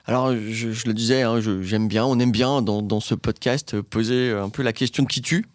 [0.04, 4.32] Alors, je, le disais, hein, j'aime bien, on aime bien dans, dans, ce podcast poser
[4.32, 5.46] un peu la question qui tue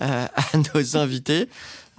[0.00, 1.48] euh, à nos invités.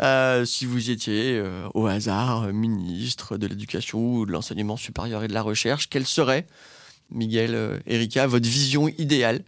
[0.01, 5.27] Euh, si vous étiez euh, au hasard ministre de l'Éducation ou de l'Enseignement supérieur et
[5.27, 6.47] de la Recherche, quelle serait,
[7.11, 9.43] Miguel, euh, Erika, votre vision idéale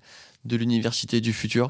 [0.45, 1.69] de l'université du futur?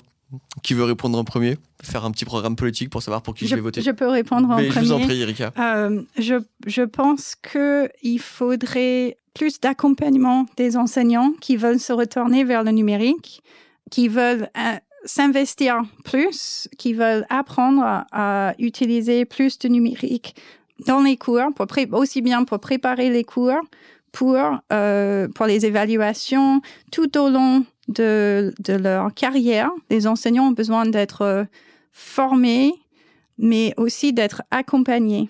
[0.64, 1.58] Qui veut répondre en premier?
[1.84, 4.08] Faire un petit programme politique pour savoir pour qui je, je vais voter Je peux
[4.08, 4.86] répondre en Mais premier.
[4.86, 5.54] Je vous en prie, Erika.
[5.58, 12.64] Euh, je, je pense qu'il faudrait plus d'accompagnement des enseignants qui veulent se retourner vers
[12.64, 13.44] le numérique,
[13.92, 20.36] qui veulent euh, s'investir plus, qui veulent apprendre à, utiliser plus de numérique
[20.88, 23.62] dans les cours, pour aussi bien pour préparer les cours,
[24.12, 24.38] pour,
[24.74, 29.72] euh, pour les évaluations, tout au long de, de leur carrière.
[29.90, 31.44] Les enseignants ont besoin d'être euh,
[31.92, 32.74] formés,
[33.38, 35.30] mais aussi d'être accompagnés.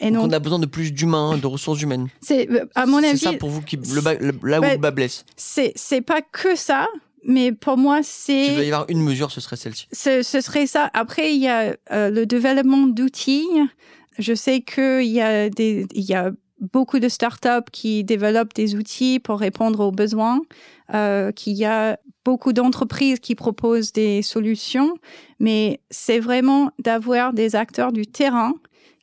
[0.00, 2.08] Et donc, on a besoin de plus d'humains, de ressources humaines.
[2.20, 3.18] C'est euh, à mon avis.
[3.18, 5.24] C'est ça pour vous qui le bas, le, là où le bas blesse.
[5.36, 6.88] C'est c'est pas que ça,
[7.24, 8.46] mais pour moi c'est.
[8.46, 9.86] Il doit y avoir une mesure, ce serait celle-ci.
[9.92, 10.90] Ce, ce, serait ça.
[10.94, 13.48] Après il y a euh, le développement d'outils.
[14.18, 18.76] Je sais qu'il y a des il y a beaucoup de startups qui développent des
[18.76, 20.40] outils pour répondre aux besoins,
[20.94, 24.94] euh, qu'il y a beaucoup d'entreprises qui proposent des solutions,
[25.40, 28.54] mais c'est vraiment d'avoir des acteurs du terrain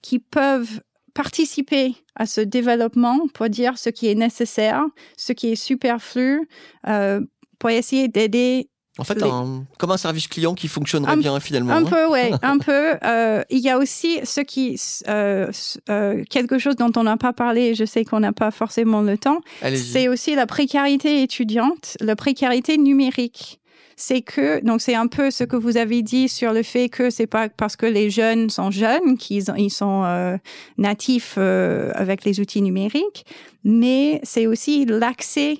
[0.01, 0.81] qui peuvent
[1.13, 4.85] participer à ce développement pour dire ce qui est nécessaire,
[5.17, 6.47] ce qui est superflu,
[6.87, 7.19] euh,
[7.59, 11.73] pour essayer d'aider en fait, un, comme un service client qui fonctionnerait un, bien finalement.
[11.73, 11.89] Un hein.
[11.89, 12.95] peu, oui, un peu.
[13.03, 15.47] Euh, il y a aussi ce qui, euh,
[15.89, 19.17] euh, quelque chose dont on n'a pas parlé, je sais qu'on n'a pas forcément le
[19.17, 23.59] temps, c'est aussi la précarité étudiante, la précarité numérique
[23.99, 27.09] c'est que donc c'est un peu ce que vous avez dit sur le fait que
[27.09, 30.37] c'est pas parce que les jeunes sont jeunes qu'ils ils sont euh,
[30.77, 33.25] natifs euh, avec les outils numériques,
[33.65, 35.57] mais c'est aussi l'accès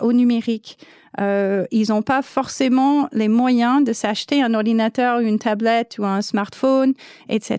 [0.00, 0.78] au numérique.
[1.20, 6.22] Euh, ils n'ont pas forcément les moyens de s'acheter un ordinateur, une tablette ou un
[6.22, 6.94] smartphone,
[7.28, 7.58] etc.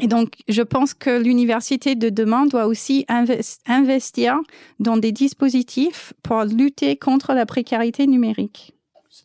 [0.00, 3.04] Et donc, je pense que l'université de demain doit aussi
[3.66, 4.38] investir
[4.78, 8.74] dans des dispositifs pour lutter contre la précarité numérique.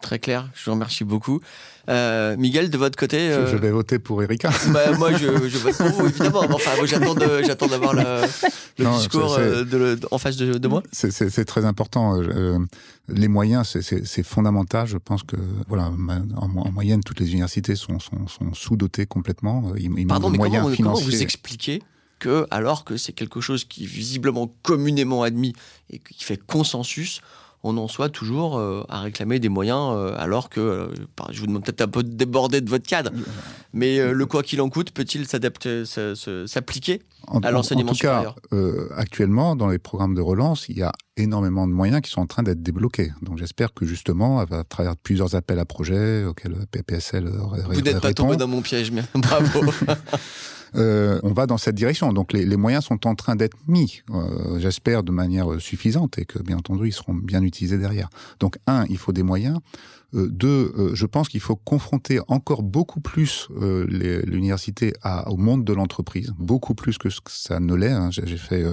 [0.04, 1.40] Très clair, je vous remercie beaucoup.
[1.88, 4.50] Euh, Miguel, de votre côté je, euh, vais voter pour Erika.
[4.74, 6.44] Bah, moi, je, vote pour vous, évidemment.
[6.52, 8.26] Enfin, j'attends d'avoir le,
[8.98, 10.84] discours euh, en face de, moi.
[10.92, 12.20] C'est très important.
[13.08, 14.88] les moyens, c'est fondamental.
[14.88, 15.38] Je pense que,
[15.70, 15.90] voilà,
[16.36, 19.72] en, moyenne, toutes les universités sont, sont, sous-dotées complètement.
[19.78, 21.82] Il, Pardon, mais moyens comment, comment vous expliquez
[22.20, 25.54] que, alors que c'est quelque chose qui est visiblement communément admis
[25.90, 27.22] et qui fait consensus,
[27.64, 30.88] on en soit toujours euh, à réclamer des moyens, euh, alors que, euh,
[31.32, 33.12] je vous demande peut-être un peu de déborder de votre cadre,
[33.72, 37.02] mais le quoi qu'il en coûte peut-il s'appliquer
[37.42, 40.92] à l'enseignement supérieur En tout cas, actuellement, dans les programmes de relance, il y a
[41.16, 43.12] énormément de moyens qui sont en train d'être débloqués.
[43.22, 47.32] Donc j'espère que justement, à travers plusieurs appels à projets auxquels PPSL
[47.70, 49.64] Vous n'êtes pas tombé dans mon piège, mais bravo
[50.76, 52.14] Euh, on va dans cette direction.
[52.14, 56.40] Donc les, moyens sont en train d'être mis, euh, j'espère, de manière suffisante et que
[56.40, 58.10] bien entendu ils seront bien utilisés derrière.
[58.40, 59.60] Donc un, il faut des moyens.
[60.16, 63.86] Euh, deux, euh, je pense qu'il faut confronter encore beaucoup plus euh,
[64.26, 64.94] l'université
[65.28, 67.92] au monde de l'entreprise, beaucoup plus que ce que ça ne l'est.
[67.92, 68.10] Hein.
[68.12, 68.64] J'ai fait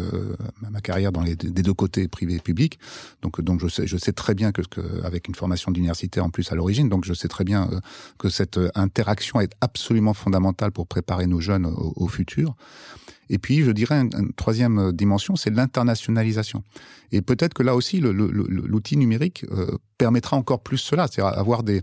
[0.71, 2.79] ma carrière dans les des deux côtés privé et public,
[3.23, 6.89] donc je sais très bien que, que avec une formation d'université en plus à l'origine,
[6.89, 7.69] donc je sais très bien
[8.19, 12.55] que cette interaction est absolument fondamentale pour préparer nos jeunes au futur.
[13.31, 16.63] Et puis, je dirais, une, troisième dimension, c'est l'internationalisation.
[17.13, 21.83] Et peut-être que là aussi, l'outil numérique euh, permettra encore plus cela, c'est-à-dire avoir des,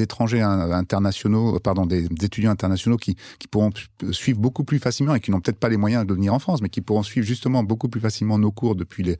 [0.00, 3.16] étrangers internationaux, euh, pardon, des, étudiants internationaux qui,
[3.50, 3.70] pourront
[4.10, 6.60] suivre beaucoup plus facilement et qui n'ont peut-être pas les moyens de venir en France,
[6.62, 9.16] mais qui pourront suivre justement beaucoup plus facilement nos cours depuis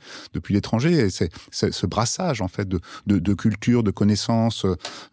[0.51, 0.93] l'étranger.
[0.93, 4.67] Et c'est ce brassage en fait de, de, de culture, de connaissances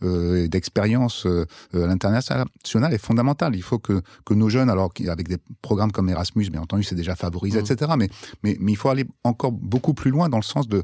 [0.03, 2.47] euh, et d'expériences euh, à l'international
[2.91, 3.55] est fondamental.
[3.55, 6.95] Il faut que que nos jeunes, alors avec des programmes comme Erasmus bien entendu, c'est
[6.95, 7.65] déjà favorisé, mmh.
[7.71, 7.91] etc.
[7.97, 8.09] Mais,
[8.43, 10.83] mais, mais, il faut aller encore beaucoup plus loin dans le sens de,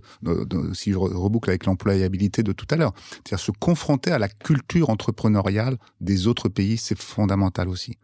[0.74, 4.90] si je reboucle avec l'employabilité de tout à l'heure, c'est-à-dire se confronter à la culture
[4.90, 7.98] entrepreneuriale des autres pays, c'est fondamental aussi.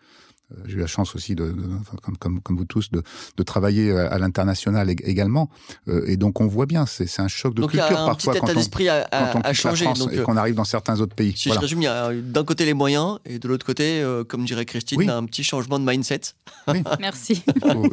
[0.52, 1.54] Euh, j'ai eu la chance aussi, de,
[2.04, 3.02] comme, comme, comme, vous tous, de,
[3.38, 5.50] de travailler à l'international également.
[5.88, 9.32] Euh, et donc on voit bien, c'est un choc de culture parfois quand on, à,
[9.34, 11.34] quand on changer, donc, et qu'on arrive dans certains autres pays.
[11.36, 14.24] Si je résume, il y a d'un côté les moyens et de l'autre côté, euh,
[14.24, 16.22] comme dirait Christine, un petit changement de mindset.
[16.68, 16.84] Oui.
[17.00, 17.44] Merci.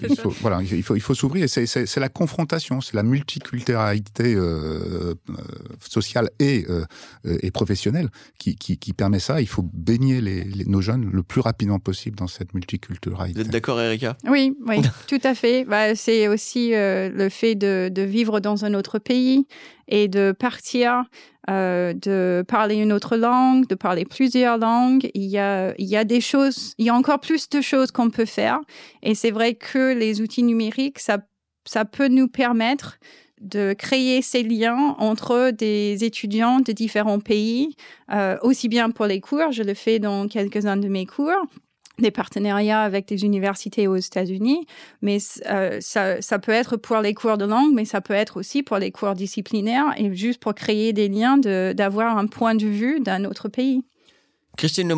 [0.09, 1.49] Il faut, voilà, il faut, il faut s'ouvrir.
[1.49, 5.15] C'est la confrontation, c'est la multiculturalité euh,
[5.81, 6.67] sociale et,
[7.25, 9.41] et professionnelle qui, qui, qui, permet ça.
[9.41, 13.41] Il faut baigner les, les, nos jeunes le plus rapidement possible dans cette multiculturalité.
[13.41, 14.17] Vous êtes d'accord, Erika?
[14.29, 14.77] Oui, oui,
[15.09, 15.65] tout à fait.
[15.65, 19.47] Bah, c'est aussi euh, le fait de, de, vivre dans un autre pays
[19.89, 21.05] et de partir,
[21.51, 25.11] euh, de parler une autre langue, de parler plusieurs langues.
[25.15, 27.91] Il y a, il y a des choses, il y a encore plus de choses
[27.91, 28.61] qu'on peut faire.
[29.03, 31.19] Et c'est vrai que les outils numériques, ça,
[31.65, 32.99] ça peut nous permettre
[33.43, 37.75] de créer ces liens entre des étudiants de différents pays,
[38.13, 41.45] euh, aussi bien pour les cours, je le fais dans quelques-uns de mes cours,
[42.03, 44.67] des partenariats avec des universités aux États-Unis,
[45.01, 48.63] mais euh, ça, peut être pour les cours de langue, mais ça peut être aussi
[48.63, 53.01] pour les cours disciplinaires et juste pour créer des liens, d'avoir un point de vue
[53.01, 53.83] d'un autre pays.
[54.57, 54.95] Christine, le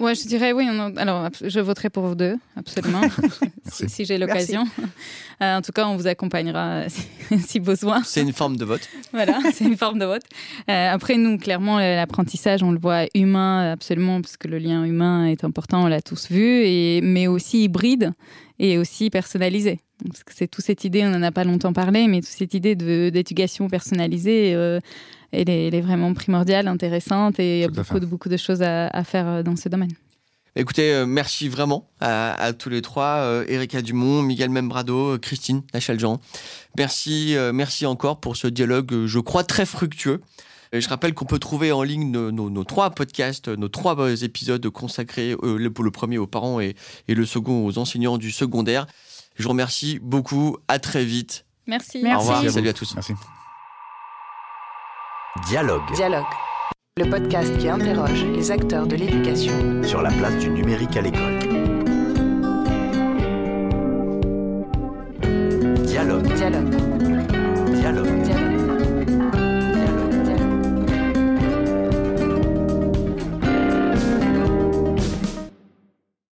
[0.00, 0.66] moi, je dirais oui.
[0.96, 3.02] alors, je voterai pour vous deux, absolument,
[3.66, 4.64] si, j'ai l'occasion.
[5.42, 6.84] Euh, en tout cas, on vous accompagnera
[7.38, 8.02] si besoin.
[8.04, 8.88] C'est une forme de vote.
[9.12, 10.22] voilà, c'est une forme de vote.
[10.70, 15.26] Euh, après, nous, clairement, l'apprentissage, on le voit humain, absolument, parce que le lien humain
[15.26, 18.12] est important, on l'a tous vu, et, mais aussi hybride
[18.58, 19.80] et aussi personnalisé.
[20.06, 22.54] Parce que c'est toute cette idée, on n'en a pas longtemps parlé, mais toute cette
[22.54, 24.80] idée d'éducation personnalisée, euh,
[25.32, 29.04] elle, est, vraiment primordiale, intéressante, et il y a beaucoup de, beaucoup de choses à,
[29.04, 29.92] faire euh, dans ce domaine.
[30.58, 36.20] Écoutez, euh, merci vraiment à, tous les trois, Erika Dumont, Miguel Membrado, Christine Nachal-Jean.
[36.78, 40.22] Merci, merci encore pour ce dialogue, je crois, très fructueux.
[40.72, 45.56] Je rappelle qu'on peut trouver en ligne nos, trois podcasts, nos trois épisodes consacrés, le,
[45.58, 46.74] le, premier aux parents et,
[47.08, 48.86] et, le second aux enseignants du secondaire.
[49.36, 50.56] Je vous remercie beaucoup.
[50.68, 51.44] À très vite.
[51.66, 52.02] Merci.
[52.04, 52.48] Au revoir.
[52.50, 52.94] Salut à tous.
[52.94, 53.12] Merci.
[55.44, 55.92] Dialogue.
[55.94, 56.24] Dialogue.
[56.96, 61.38] Le podcast qui interroge les acteurs de l'éducation sur la place du numérique à l'école.
[65.84, 66.32] Dialogue.
[66.34, 66.75] Dialogue.